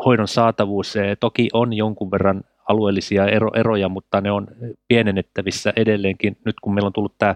hoidon 0.05 0.29
saatavuus. 0.29 0.93
Se 0.93 1.17
toki 1.21 1.49
on 1.53 1.73
jonkun 1.73 2.11
verran 2.11 2.43
alueellisia 2.69 3.27
ero, 3.27 3.51
eroja, 3.55 3.89
mutta 3.89 4.21
ne 4.21 4.31
on 4.31 4.49
pienennettävissä 4.89 5.73
edelleenkin. 5.77 6.37
Nyt 6.45 6.57
kun 6.63 6.75
meillä 6.75 6.87
on 6.87 6.93
tullut 6.93 7.15
tämä 7.19 7.35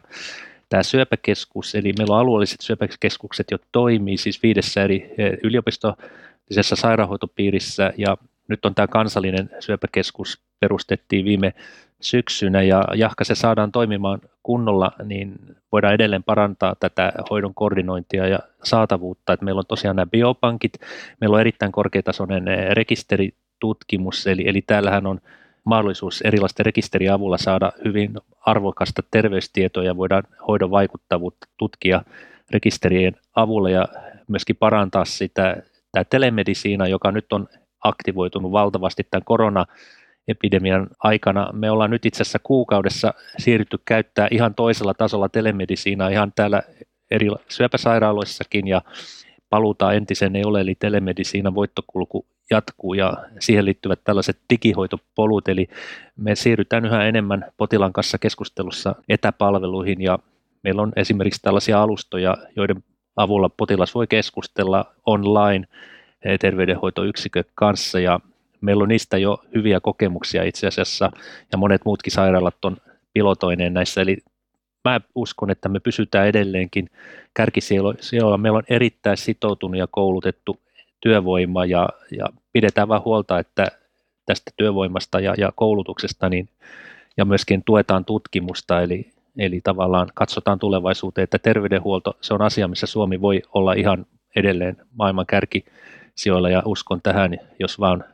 tämä 0.69 0.83
syöpäkeskus, 0.83 1.75
eli 1.75 1.93
meillä 1.99 2.15
on 2.15 2.21
alueelliset 2.21 2.61
syöpäkeskukset 2.61 3.51
jo 3.51 3.59
toimii 3.73 4.17
siis 4.17 4.43
viidessä 4.43 4.83
eri 4.83 5.15
eh, 5.19 5.39
yliopistollisessa 5.43 6.77
sairaanhoitopiirissä 6.77 7.93
ja 7.97 8.17
nyt 8.49 8.65
on 8.65 8.75
tämä 8.75 8.87
kansallinen 8.87 9.51
syöpäkeskus 9.61 10.41
perustettiin 10.61 11.25
viime 11.25 11.55
syksynä 12.01 12.63
ja 12.63 12.85
jahka 12.95 13.25
se 13.25 13.35
saadaan 13.35 13.73
toimimaan 13.73 14.21
kunnolla, 14.43 14.93
niin 15.05 15.35
voidaan 15.73 15.95
edelleen 15.95 16.23
parantaa 16.23 16.75
tätä 16.81 17.13
hoidon 17.31 17.55
koordinointia 17.55 18.29
ja 18.29 18.39
saatavuutta. 18.65 19.33
Että 19.33 19.45
meillä 19.45 19.59
on 19.59 19.67
tosiaan 19.69 19.97
nämä 19.97 20.07
biopankit, 20.07 20.73
meillä 21.21 21.35
on 21.35 21.41
erittäin 21.41 21.73
korkeatasoinen 21.73 22.49
eh, 22.49 22.71
rekisteritutkimus, 22.71 24.27
eli, 24.27 24.49
eli 24.49 24.63
täällähän 24.63 25.07
on 25.07 25.21
mahdollisuus 25.67 26.23
erilaisten 26.23 26.67
rekisterien 26.67 27.13
avulla 27.13 27.39
saada 27.39 27.73
hyvin 27.85 28.15
arvokasta 28.41 29.03
terveystietoa 29.11 29.85
ja 29.85 29.97
voidaan 29.97 30.23
hoidon 30.49 30.71
vaikuttavuutta 30.71 31.47
tutkia 31.57 32.03
rekisterien 32.51 33.17
avulla 33.35 33.71
ja 33.71 33.89
myöskin 34.29 34.57
parantaa 34.57 35.05
sitä 35.05 35.57
tämä 35.93 36.05
telemedisiina, 36.05 36.89
joka 36.89 37.13
nyt 37.13 37.33
on 37.33 37.49
aktivoitunut 37.85 38.53
valtavasti 38.53 39.07
tämän 39.11 39.25
koronaepidemian 39.25 40.89
aikana. 41.03 41.53
Me 41.53 41.71
ollaan 41.71 41.91
nyt 41.91 42.07
itse 42.07 42.23
asiassa 42.23 42.39
kuukaudessa 42.43 43.15
siirrytty 43.39 43.79
käyttää 43.85 44.29
ihan 44.31 44.55
toisella 44.55 44.95
tasolla 44.95 45.29
telemedisiinaa 45.29 46.09
ihan 46.09 46.33
täällä 46.37 46.63
eri 47.11 47.29
syöpäsairaaloissakin 47.49 48.69
ja 48.69 48.83
paluuta 49.51 49.93
entiseen 49.93 50.37
ei 50.37 50.45
ole, 50.45 50.61
eli 50.61 50.75
telemedisiinan 50.75 51.55
voittokulku 51.55 52.27
jatkuu 52.51 52.95
ja 52.95 53.17
siihen 53.41 53.65
liittyvät 53.65 54.01
tällaiset 54.05 54.39
digihoitopolut, 54.51 55.49
eli 55.49 55.69
me 56.17 56.35
siirrytään 56.35 56.85
yhä 56.85 57.05
enemmän 57.05 57.45
potilaan 57.57 57.93
kanssa 57.93 58.19
keskustelussa 58.19 58.95
etäpalveluihin 59.09 60.03
ja 60.03 60.19
meillä 60.63 60.83
on 60.83 60.93
esimerkiksi 60.97 61.43
tällaisia 61.43 61.83
alustoja, 61.83 62.37
joiden 62.57 62.85
avulla 63.17 63.49
potilas 63.49 63.95
voi 63.95 64.07
keskustella 64.07 64.95
online 65.07 65.67
terveydenhoitoyksikön 66.41 67.45
kanssa 67.55 68.01
ja 68.01 68.21
meillä 68.61 68.83
on 68.83 68.89
niistä 68.89 69.19
jo 69.19 69.39
hyviä 69.55 69.81
kokemuksia 69.81 70.45
itse 70.45 70.67
asiassa 70.67 71.11
ja 71.53 71.59
monet 71.59 71.85
muutkin 71.85 72.13
sairaalat 72.13 72.65
on 72.65 72.77
pilotoineen 73.13 73.75
näissä, 73.75 74.01
eli 74.01 74.17
mä 74.91 75.01
uskon, 75.15 75.51
että 75.51 75.69
me 75.69 75.81
pysytään 75.81 76.29
edelleenkin 76.29 76.91
kärkisijoilla. 77.35 78.39
Meillä 78.39 78.59
on 78.59 78.65
erittäin 78.69 79.17
sitoutunut 79.17 79.79
ja 79.79 79.87
koulutettu 79.91 80.61
työvoima 81.01 81.65
ja, 81.65 81.89
ja 82.19 82.27
pidetään 82.53 82.89
vain 82.89 83.05
huolta, 83.05 83.39
että 83.39 83.67
tästä 84.27 84.51
työvoimasta 84.57 85.21
ja, 85.21 85.35
ja 85.39 85.53
koulutuksesta 85.57 86.29
niin, 86.29 86.49
ja 87.17 87.25
myöskin 87.25 87.63
tuetaan 87.65 88.05
tutkimusta, 88.05 88.83
eli, 88.83 89.11
eli 89.39 89.61
tavallaan 89.65 90.09
katsotaan 90.15 90.59
tulevaisuuteen, 90.59 91.25
että 91.25 91.39
terveydenhuolto, 91.39 92.17
se 92.21 92.35
on 92.35 92.43
asia, 92.43 92.69
missä 92.69 92.87
Suomi 92.87 93.21
voi 93.21 93.43
olla 93.55 93.73
ihan 93.73 94.07
edelleen 94.37 94.77
maailman 94.99 95.27
kärkisijoilla 95.27 96.51
ja 96.51 96.63
uskon 96.65 97.03
tähän, 97.03 97.39
jos 97.61 97.81
vaan 97.81 98.05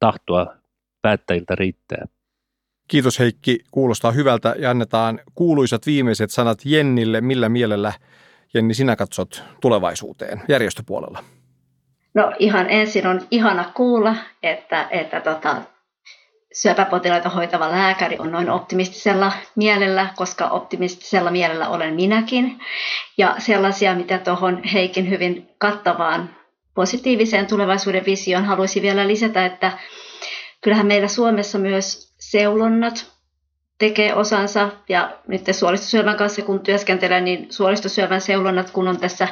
tahtoa 0.00 0.54
päättäjiltä 1.02 1.54
riittää. 1.54 2.06
Kiitos 2.92 3.18
Heikki, 3.18 3.58
kuulostaa 3.70 4.10
hyvältä 4.10 4.54
ja 4.58 4.70
annetaan 4.70 5.20
kuuluisat 5.34 5.86
viimeiset 5.86 6.30
sanat 6.30 6.58
Jennille. 6.64 7.20
Millä 7.20 7.48
mielellä, 7.48 7.92
Jenni, 8.54 8.74
sinä 8.74 8.96
katsot 8.96 9.42
tulevaisuuteen 9.60 10.42
järjestöpuolella? 10.48 11.24
No 12.14 12.32
ihan 12.38 12.70
ensin 12.70 13.06
on 13.06 13.20
ihana 13.30 13.64
kuulla, 13.74 14.16
että, 14.42 14.88
että 14.90 15.20
tota, 15.20 15.56
syöpäpotilaita 16.52 17.28
hoitava 17.28 17.70
lääkäri 17.70 18.16
on 18.18 18.32
noin 18.32 18.50
optimistisella 18.50 19.32
mielellä, 19.56 20.06
koska 20.16 20.48
optimistisella 20.48 21.30
mielellä 21.30 21.68
olen 21.68 21.94
minäkin. 21.94 22.58
Ja 23.18 23.34
sellaisia, 23.38 23.94
mitä 23.94 24.18
tuohon 24.18 24.64
Heikin 24.64 25.10
hyvin 25.10 25.48
kattavaan 25.58 26.30
positiiviseen 26.74 27.46
tulevaisuuden 27.46 28.06
visioon 28.06 28.44
haluaisin 28.44 28.82
vielä 28.82 29.08
lisätä, 29.08 29.46
että 29.46 29.72
kyllähän 30.60 30.86
meillä 30.86 31.08
Suomessa 31.08 31.58
myös 31.58 32.11
seulonnat 32.30 33.12
tekee 33.78 34.14
osansa 34.14 34.70
ja 34.88 35.18
nyt 35.28 35.42
suolistosyövän 35.52 36.16
kanssa 36.16 36.42
kun 36.42 36.60
työskentelen, 36.60 37.24
niin 37.24 37.46
suolistosyövän 37.52 38.20
seulonnat 38.20 38.70
kun 38.70 38.88
on 38.88 39.00
tässä 39.00 39.28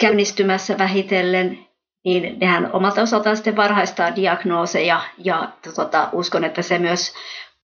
käynnistymässä 0.00 0.78
vähitellen, 0.78 1.58
niin 2.04 2.38
nehän 2.38 2.72
omalta 2.72 3.02
osaltaan 3.02 3.36
sitten 3.36 3.56
varhaistaa 3.56 4.16
diagnooseja 4.16 5.00
ja 5.18 5.52
tota, 5.74 6.08
uskon, 6.12 6.44
että 6.44 6.62
se 6.62 6.78
myös 6.78 7.14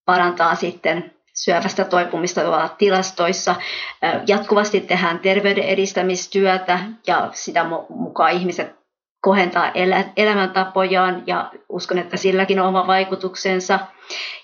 parantaa 0.04 0.54
sitten 0.54 1.14
syövästä 1.34 1.84
toipumista 1.84 2.68
tilastoissa. 2.78 3.54
Jatkuvasti 4.26 4.80
tehdään 4.80 5.18
terveyden 5.18 5.64
edistämistyötä 5.64 6.78
ja 7.06 7.28
sitä 7.32 7.64
mukaan 7.88 8.32
ihmiset 8.32 8.81
kohentaa 9.22 9.70
elä, 9.72 10.04
elämäntapojaan 10.16 11.22
ja 11.26 11.50
uskon, 11.68 11.98
että 11.98 12.16
silläkin 12.16 12.60
on 12.60 12.68
oma 12.68 12.86
vaikutuksensa. 12.86 13.78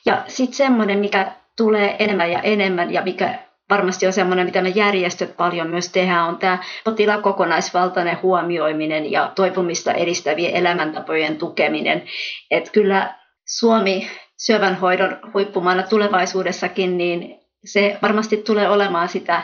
Ja 0.06 0.22
sitten 0.28 0.56
semmoinen, 0.56 0.98
mikä 0.98 1.32
tulee 1.56 1.96
enemmän 1.98 2.30
ja 2.30 2.40
enemmän 2.40 2.92
ja 2.92 3.02
mikä 3.02 3.38
varmasti 3.70 4.06
on 4.06 4.12
semmoinen, 4.12 4.46
mitä 4.46 4.62
me 4.62 4.68
järjestöt 4.68 5.36
paljon 5.36 5.70
myös 5.70 5.88
tehdään, 5.88 6.28
on 6.28 6.38
tämä 6.38 6.58
potilaan 6.84 7.22
kokonaisvaltainen 7.22 8.18
huomioiminen 8.22 9.12
ja 9.12 9.32
toipumista 9.34 9.92
edistävien 9.92 10.54
elämäntapojen 10.54 11.36
tukeminen. 11.36 12.02
Että 12.50 12.70
kyllä 12.70 13.14
Suomi 13.46 14.10
syövänhoidon 14.36 15.18
huippumaana 15.34 15.82
tulevaisuudessakin, 15.82 16.98
niin 16.98 17.40
se 17.64 17.98
varmasti 18.02 18.36
tulee 18.36 18.68
olemaan 18.68 19.08
sitä 19.08 19.42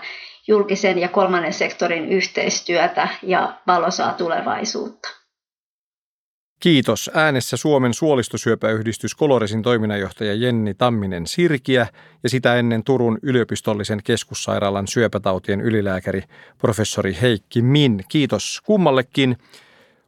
julkisen 0.48 0.98
ja 0.98 1.08
kolmannen 1.08 1.52
sektorin 1.52 2.08
yhteistyötä 2.08 3.08
ja 3.22 3.52
valosaa 3.66 4.12
tulevaisuutta. 4.12 5.23
Kiitos. 6.60 7.10
Äänessä 7.14 7.56
Suomen 7.56 7.94
suolistosyöpäyhdistys 7.94 9.14
Koloresin 9.14 9.62
toiminnanjohtaja 9.62 10.34
Jenni 10.34 10.74
Tamminen 10.74 11.26
Sirkiä 11.26 11.86
ja 12.22 12.28
sitä 12.28 12.56
ennen 12.56 12.84
Turun 12.84 13.18
yliopistollisen 13.22 14.00
keskussairaalan 14.04 14.88
syöpätautien 14.88 15.60
ylilääkäri 15.60 16.22
professori 16.58 17.16
Heikki 17.22 17.62
Min. 17.62 18.04
Kiitos 18.08 18.60
kummallekin. 18.64 19.36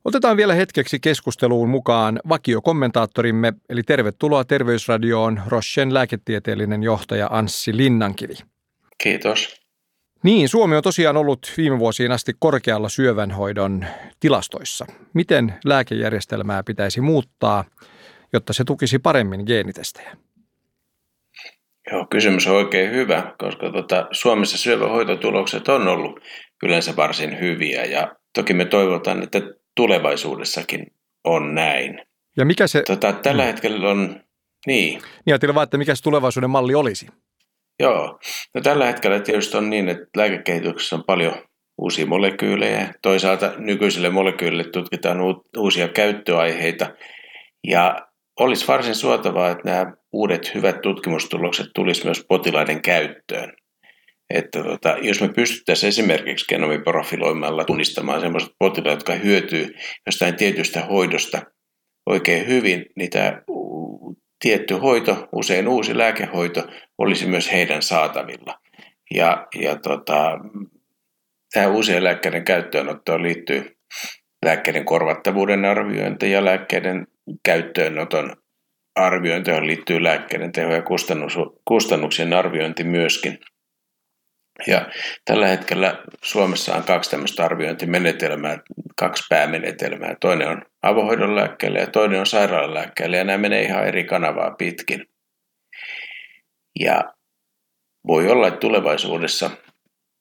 Otetaan 0.04 0.36
vielä 0.36 0.54
hetkeksi 0.54 1.00
keskusteluun 1.00 1.68
mukaan 1.68 2.20
vakiokommentaattorimme, 2.28 3.52
eli 3.68 3.82
tervetuloa 3.82 4.44
Terveysradioon 4.44 5.42
Rochen 5.46 5.94
lääketieteellinen 5.94 6.82
johtaja 6.82 7.28
Anssi 7.30 7.76
Linnankivi. 7.76 8.34
Kiitos. 9.02 9.65
Niin, 10.26 10.48
Suomi 10.48 10.76
on 10.76 10.82
tosiaan 10.82 11.16
ollut 11.16 11.52
viime 11.56 11.78
vuosiin 11.78 12.12
asti 12.12 12.32
korkealla 12.38 12.88
syövänhoidon 12.88 13.86
tilastoissa. 14.20 14.86
Miten 15.14 15.54
lääkejärjestelmää 15.64 16.62
pitäisi 16.62 17.00
muuttaa, 17.00 17.64
jotta 18.32 18.52
se 18.52 18.64
tukisi 18.64 18.98
paremmin 18.98 19.42
geenitestejä? 19.46 20.16
Joo, 21.92 22.06
kysymys 22.10 22.46
on 22.46 22.56
oikein 22.56 22.90
hyvä, 22.90 23.34
koska 23.38 23.70
tuota, 23.70 24.06
Suomessa 24.10 24.58
syövähoitotulokset 24.58 25.68
on 25.68 25.88
ollut 25.88 26.20
yleensä 26.62 26.96
varsin 26.96 27.40
hyviä 27.40 27.84
ja 27.84 28.16
toki 28.34 28.54
me 28.54 28.64
toivotaan, 28.64 29.22
että 29.22 29.40
tulevaisuudessakin 29.74 30.86
on 31.24 31.54
näin. 31.54 32.02
Ja 32.36 32.44
mikä 32.44 32.66
se... 32.66 32.82
Tota, 32.82 33.12
tällä 33.12 33.42
hmm. 33.42 33.52
hetkellä 33.52 33.90
on... 33.90 34.20
Niin. 34.66 34.92
Niin 34.98 35.02
ajattelin 35.26 35.54
vaan, 35.54 35.64
että 35.64 35.78
mikä 35.78 35.94
se 35.94 36.02
tulevaisuuden 36.02 36.50
malli 36.50 36.74
olisi. 36.74 37.06
Joo. 37.80 38.18
No, 38.54 38.60
tällä 38.60 38.86
hetkellä 38.86 39.20
tietysti 39.20 39.56
on 39.56 39.70
niin, 39.70 39.88
että 39.88 40.06
lääkekehityksessä 40.16 40.96
on 40.96 41.04
paljon 41.04 41.34
uusia 41.78 42.06
molekyylejä. 42.06 42.94
Toisaalta 43.02 43.52
nykyisille 43.58 44.10
molekyylille 44.10 44.64
tutkitaan 44.64 45.18
uusia 45.56 45.88
käyttöaiheita. 45.88 46.94
Ja 47.66 48.06
olisi 48.40 48.68
varsin 48.68 48.94
suotavaa, 48.94 49.50
että 49.50 49.70
nämä 49.70 49.92
uudet 50.12 50.54
hyvät 50.54 50.80
tutkimustulokset 50.80 51.66
tulisi 51.74 52.04
myös 52.04 52.24
potilaiden 52.28 52.82
käyttöön. 52.82 53.52
Että 54.30 54.62
tota, 54.62 54.96
jos 55.02 55.20
me 55.20 55.28
pystyttäisiin 55.28 55.88
esimerkiksi 55.88 56.46
genomiprofiloimalla 56.48 57.64
tunnistamaan 57.64 58.20
sellaiset 58.20 58.52
potilaat, 58.58 58.96
jotka 58.96 59.14
hyötyy 59.14 59.74
jostain 60.06 60.34
tietystä 60.34 60.80
hoidosta 60.80 61.42
oikein 62.06 62.46
hyvin, 62.46 62.86
niin 62.96 63.10
tämä 63.10 63.42
tietty 64.40 64.74
hoito, 64.74 65.28
usein 65.32 65.68
uusi 65.68 65.98
lääkehoito, 65.98 66.66
olisi 66.98 67.26
myös 67.26 67.52
heidän 67.52 67.82
saatavilla. 67.82 68.58
Ja, 69.14 69.46
ja 69.54 69.76
tota, 69.76 70.38
tähän 71.52 71.72
uusien 71.72 72.04
lääkkeiden 72.04 72.44
käyttöönottoon 72.44 73.22
liittyy 73.22 73.76
lääkkeiden 74.44 74.84
korvattavuuden 74.84 75.64
arviointi 75.64 76.30
ja 76.30 76.44
lääkkeiden 76.44 77.06
käyttöönoton 77.44 78.36
arviointi, 78.94 79.50
johon 79.50 79.66
liittyy 79.66 80.02
lääkkeiden 80.02 80.52
teho- 80.52 80.72
ja 80.72 80.82
kustannuksien 81.64 82.32
arviointi 82.32 82.84
myöskin– 82.84 83.38
ja 84.66 84.88
tällä 85.24 85.46
hetkellä 85.46 86.02
Suomessa 86.22 86.74
on 86.74 86.84
kaksi 86.84 87.10
tämmöistä 87.10 87.44
arviointimenetelmää, 87.44 88.58
kaksi 88.96 89.24
päämenetelmää. 89.28 90.14
Toinen 90.20 90.48
on 90.48 90.62
avohoidon 90.82 91.36
lääkkeelle 91.36 91.78
ja 91.78 91.86
toinen 91.86 92.20
on 92.20 92.26
sairaalalääkkeelle 92.26 93.16
ja 93.16 93.24
nämä 93.24 93.38
menee 93.38 93.62
ihan 93.62 93.86
eri 93.86 94.04
kanavaa 94.04 94.50
pitkin. 94.50 95.06
Ja 96.80 97.04
voi 98.06 98.28
olla, 98.28 98.48
että 98.48 98.60
tulevaisuudessa 98.60 99.50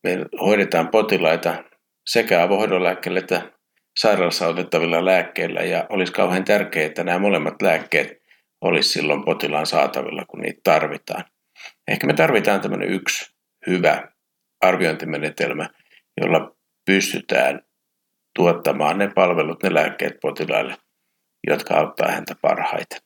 me 0.04 0.18
hoidetaan 0.40 0.88
potilaita 0.88 1.64
sekä 2.06 2.44
avohoidon 2.44 2.84
lääkkeelle 2.84 3.20
että 3.20 3.52
sairaalassa 4.00 4.48
otettavilla 4.48 5.06
lääkkeillä 5.06 5.62
ja 5.62 5.86
olisi 5.90 6.14
kauhean 6.14 6.44
tärkeää, 6.44 6.86
että 6.86 7.04
nämä 7.04 7.20
molemmat 7.20 7.62
lääkkeet 7.62 8.26
olisi 8.62 8.90
silloin 8.90 9.26
potilaan 9.26 9.66
saatavilla, 9.66 10.26
kun 10.26 10.40
niitä 10.40 10.60
tarvitaan. 10.64 11.24
Ehkä 11.88 12.08
me 12.08 12.14
tarvitaan 12.14 12.62
tämmöinen 12.62 12.90
yksi 12.90 13.36
hyvä 13.68 14.15
arviointimenetelmä, 14.68 15.70
jolla 16.22 16.56
pystytään 16.86 17.62
tuottamaan 18.36 18.98
ne 18.98 19.12
palvelut, 19.16 19.64
ne 19.64 19.74
lääkkeet 19.74 20.14
potilaille, 20.22 20.78
jotka 21.48 21.76
auttaa 21.76 22.12
häntä 22.12 22.36
parhaiten. 22.42 23.00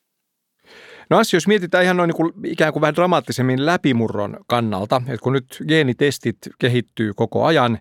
No 1.10 1.18
Assi, 1.18 1.36
jos 1.36 1.48
mietitään 1.48 1.84
ihan 1.84 1.98
noin 1.98 2.08
niin 2.08 2.16
kuin, 2.16 2.34
ikään 2.46 2.74
kuin 2.74 2.82
vähän 2.82 2.96
dramaattisemmin 2.96 3.66
läpimurron 3.66 4.38
kannalta, 4.48 5.02
että 5.08 5.24
kun 5.24 5.34
nyt 5.34 5.64
geenitestit 5.68 6.38
kehittyy 6.60 7.14
koko 7.14 7.46
ajan, 7.46 7.80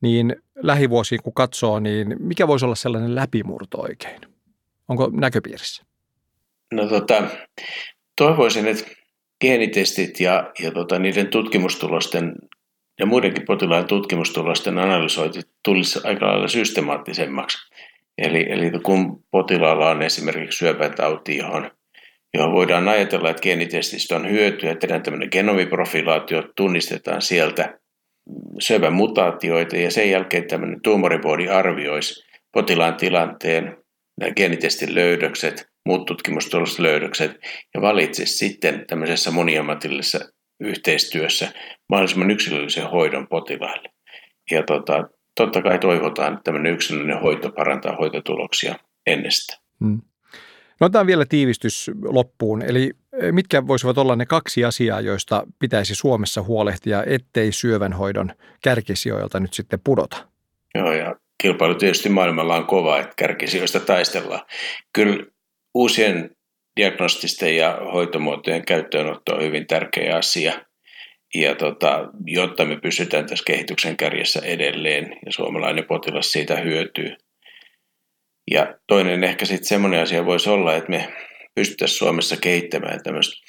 niin 0.00 0.36
lähivuosiin 0.56 1.22
kun 1.22 1.34
katsoo, 1.34 1.80
niin 1.80 2.16
mikä 2.18 2.48
voisi 2.48 2.64
olla 2.64 2.74
sellainen 2.74 3.14
läpimurto 3.14 3.80
oikein? 3.80 4.20
Onko 4.88 5.10
näköpiirissä? 5.12 5.84
No 6.72 6.88
tota, 6.88 7.22
toivoisin, 8.16 8.66
että 8.66 8.84
geenitestit 9.40 10.20
ja, 10.20 10.52
ja 10.62 10.70
tota, 10.70 10.98
niiden 10.98 11.28
tutkimustulosten 11.28 12.34
ja 13.00 13.06
muidenkin 13.06 13.44
potilaan 13.44 13.86
tutkimustulosten 13.86 14.78
analysointi 14.78 15.40
tulisi 15.64 16.00
aika 16.04 16.26
lailla 16.26 16.48
systemaattisemmaksi. 16.48 17.58
Eli, 18.18 18.46
eli 18.48 18.70
kun 18.82 19.24
potilaalla 19.30 19.90
on 19.90 20.02
esimerkiksi 20.02 20.58
syöpätauti, 20.58 21.36
johon, 21.36 21.70
johon 22.34 22.52
voidaan 22.52 22.88
ajatella, 22.88 23.30
että 23.30 23.42
geenitestistä 23.42 24.16
on 24.16 24.30
hyötyä, 24.30 24.74
tehdään 24.74 25.02
tämmöinen 25.02 25.28
genomiprofilaatio, 25.32 26.42
tunnistetaan 26.56 27.22
sieltä 27.22 27.78
syövän 28.58 28.92
mutaatioita 28.92 29.76
ja 29.76 29.90
sen 29.90 30.10
jälkeen 30.10 30.46
tämmöinen 30.46 30.80
tuumoriboodi 30.82 31.48
arvioisi 31.48 32.24
potilaan 32.52 32.96
tilanteen, 32.96 33.76
nämä 34.20 34.32
geenitestin 34.32 34.94
löydökset, 34.94 35.68
muut 35.86 36.06
tutkimustuloslöydökset 36.06 37.30
ja 37.74 37.80
valitsisi 37.80 38.38
sitten 38.38 38.84
tämmöisessä 38.86 39.30
moniammatillisessa 39.30 40.39
yhteistyössä 40.60 41.52
mahdollisimman 41.88 42.30
yksilöllisen 42.30 42.90
hoidon 42.90 43.26
potilaille. 43.28 43.90
Ja 44.50 44.62
tota, 44.62 45.08
totta 45.36 45.62
kai 45.62 45.78
toivotaan, 45.78 46.32
että 46.32 46.44
tämmöinen 46.44 46.72
yksilöllinen 46.72 47.20
hoito 47.20 47.52
parantaa 47.52 47.96
hoitotuloksia 47.96 48.74
ennestä. 49.06 49.58
Hmm. 49.84 50.00
No 50.80 50.84
otetaan 50.84 51.06
vielä 51.06 51.24
tiivistys 51.28 51.90
loppuun. 52.04 52.62
Eli 52.62 52.90
e, 53.20 53.32
mitkä 53.32 53.66
voisivat 53.66 53.98
olla 53.98 54.16
ne 54.16 54.26
kaksi 54.26 54.64
asiaa, 54.64 55.00
joista 55.00 55.46
pitäisi 55.58 55.94
Suomessa 55.94 56.42
huolehtia, 56.42 57.04
ettei 57.04 57.52
syövänhoidon 57.52 58.32
kärkisijoilta 58.62 59.40
nyt 59.40 59.54
sitten 59.54 59.80
pudota? 59.84 60.28
Joo, 60.74 60.92
ja 60.92 61.16
kilpailu 61.42 61.74
tietysti 61.74 62.08
maailmalla 62.08 62.56
on 62.56 62.66
kova, 62.66 63.00
että 63.00 63.14
kärkisijoista 63.16 63.80
taistellaan. 63.80 64.46
Kyllä 64.92 65.26
uusien 65.74 66.30
diagnostisten 66.76 67.56
ja 67.56 67.78
hoitomuotojen 67.92 68.64
käyttöönotto 68.64 69.34
on 69.34 69.42
hyvin 69.42 69.66
tärkeä 69.66 70.16
asia. 70.16 70.64
Ja 71.34 71.54
tota, 71.54 72.08
jotta 72.26 72.64
me 72.64 72.76
pysytään 72.76 73.26
tässä 73.26 73.44
kehityksen 73.44 73.96
kärjessä 73.96 74.40
edelleen 74.44 75.18
ja 75.26 75.32
suomalainen 75.32 75.84
potilas 75.84 76.32
siitä 76.32 76.56
hyötyy. 76.56 77.16
Ja 78.50 78.74
toinen 78.86 79.24
ehkä 79.24 79.44
sitten 79.44 79.68
semmoinen 79.68 80.02
asia 80.02 80.26
voisi 80.26 80.50
olla, 80.50 80.76
että 80.76 80.90
me 80.90 81.12
pystyttäisiin 81.54 81.98
Suomessa 81.98 82.36
kehittämään 82.36 83.02
tämmöistä 83.02 83.46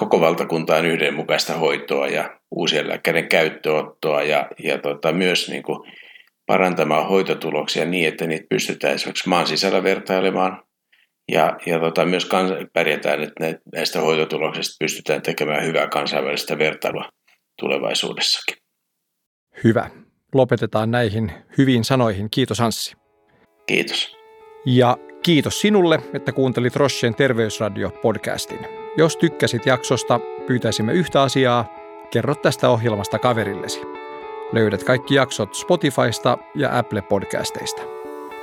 koko 0.00 0.20
valtakuntaan 0.20 0.86
yhdenmukaista 0.86 1.54
hoitoa 1.54 2.08
ja 2.08 2.40
uusien 2.50 2.88
lääkkeiden 2.88 3.28
käyttöottoa 3.28 4.22
ja, 4.22 4.48
ja 4.58 4.78
tota, 4.78 5.12
myös 5.12 5.48
niin 5.48 5.62
kuin 5.62 5.92
parantamaan 6.46 7.08
hoitotuloksia 7.08 7.84
niin, 7.84 8.08
että 8.08 8.26
niitä 8.26 8.46
pystytään 8.50 8.94
esimerkiksi 8.94 9.28
maan 9.28 9.46
sisällä 9.46 9.82
vertailemaan 9.82 10.65
ja, 11.32 11.56
ja 11.66 11.80
tota, 11.80 12.06
myös 12.06 12.24
kans, 12.24 12.52
pärjätään, 12.72 13.22
että 13.22 13.60
näistä 13.74 14.00
hoitotuloksista 14.00 14.76
pystytään 14.80 15.22
tekemään 15.22 15.64
hyvää 15.64 15.88
kansainvälistä 15.88 16.58
vertailua 16.58 17.08
tulevaisuudessakin. 17.60 18.56
Hyvä. 19.64 19.90
Lopetetaan 20.34 20.90
näihin 20.90 21.32
hyviin 21.58 21.84
sanoihin. 21.84 22.30
Kiitos 22.30 22.60
Anssi. 22.60 22.96
Kiitos. 23.66 24.16
Ja 24.66 24.96
kiitos 25.22 25.60
sinulle, 25.60 26.00
että 26.14 26.32
kuuntelit 26.32 26.76
Rochen 26.76 27.14
terveysradio-podcastin. 27.14 28.66
Jos 28.96 29.16
tykkäsit 29.16 29.66
jaksosta, 29.66 30.20
pyytäisimme 30.46 30.92
yhtä 30.92 31.22
asiaa. 31.22 31.74
Kerro 32.10 32.34
tästä 32.34 32.70
ohjelmasta 32.70 33.18
kaverillesi. 33.18 33.80
Löydät 34.52 34.84
kaikki 34.84 35.14
jaksot 35.14 35.54
Spotifysta 35.54 36.38
ja 36.54 36.78
Apple 36.78 37.02
Podcasteista. 37.02 37.82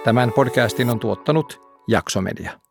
Tämän 0.04 0.32
podcastin 0.34 0.89
on 0.89 1.00
tuottanut 1.00 1.62
Jaksomedia. 1.88 2.62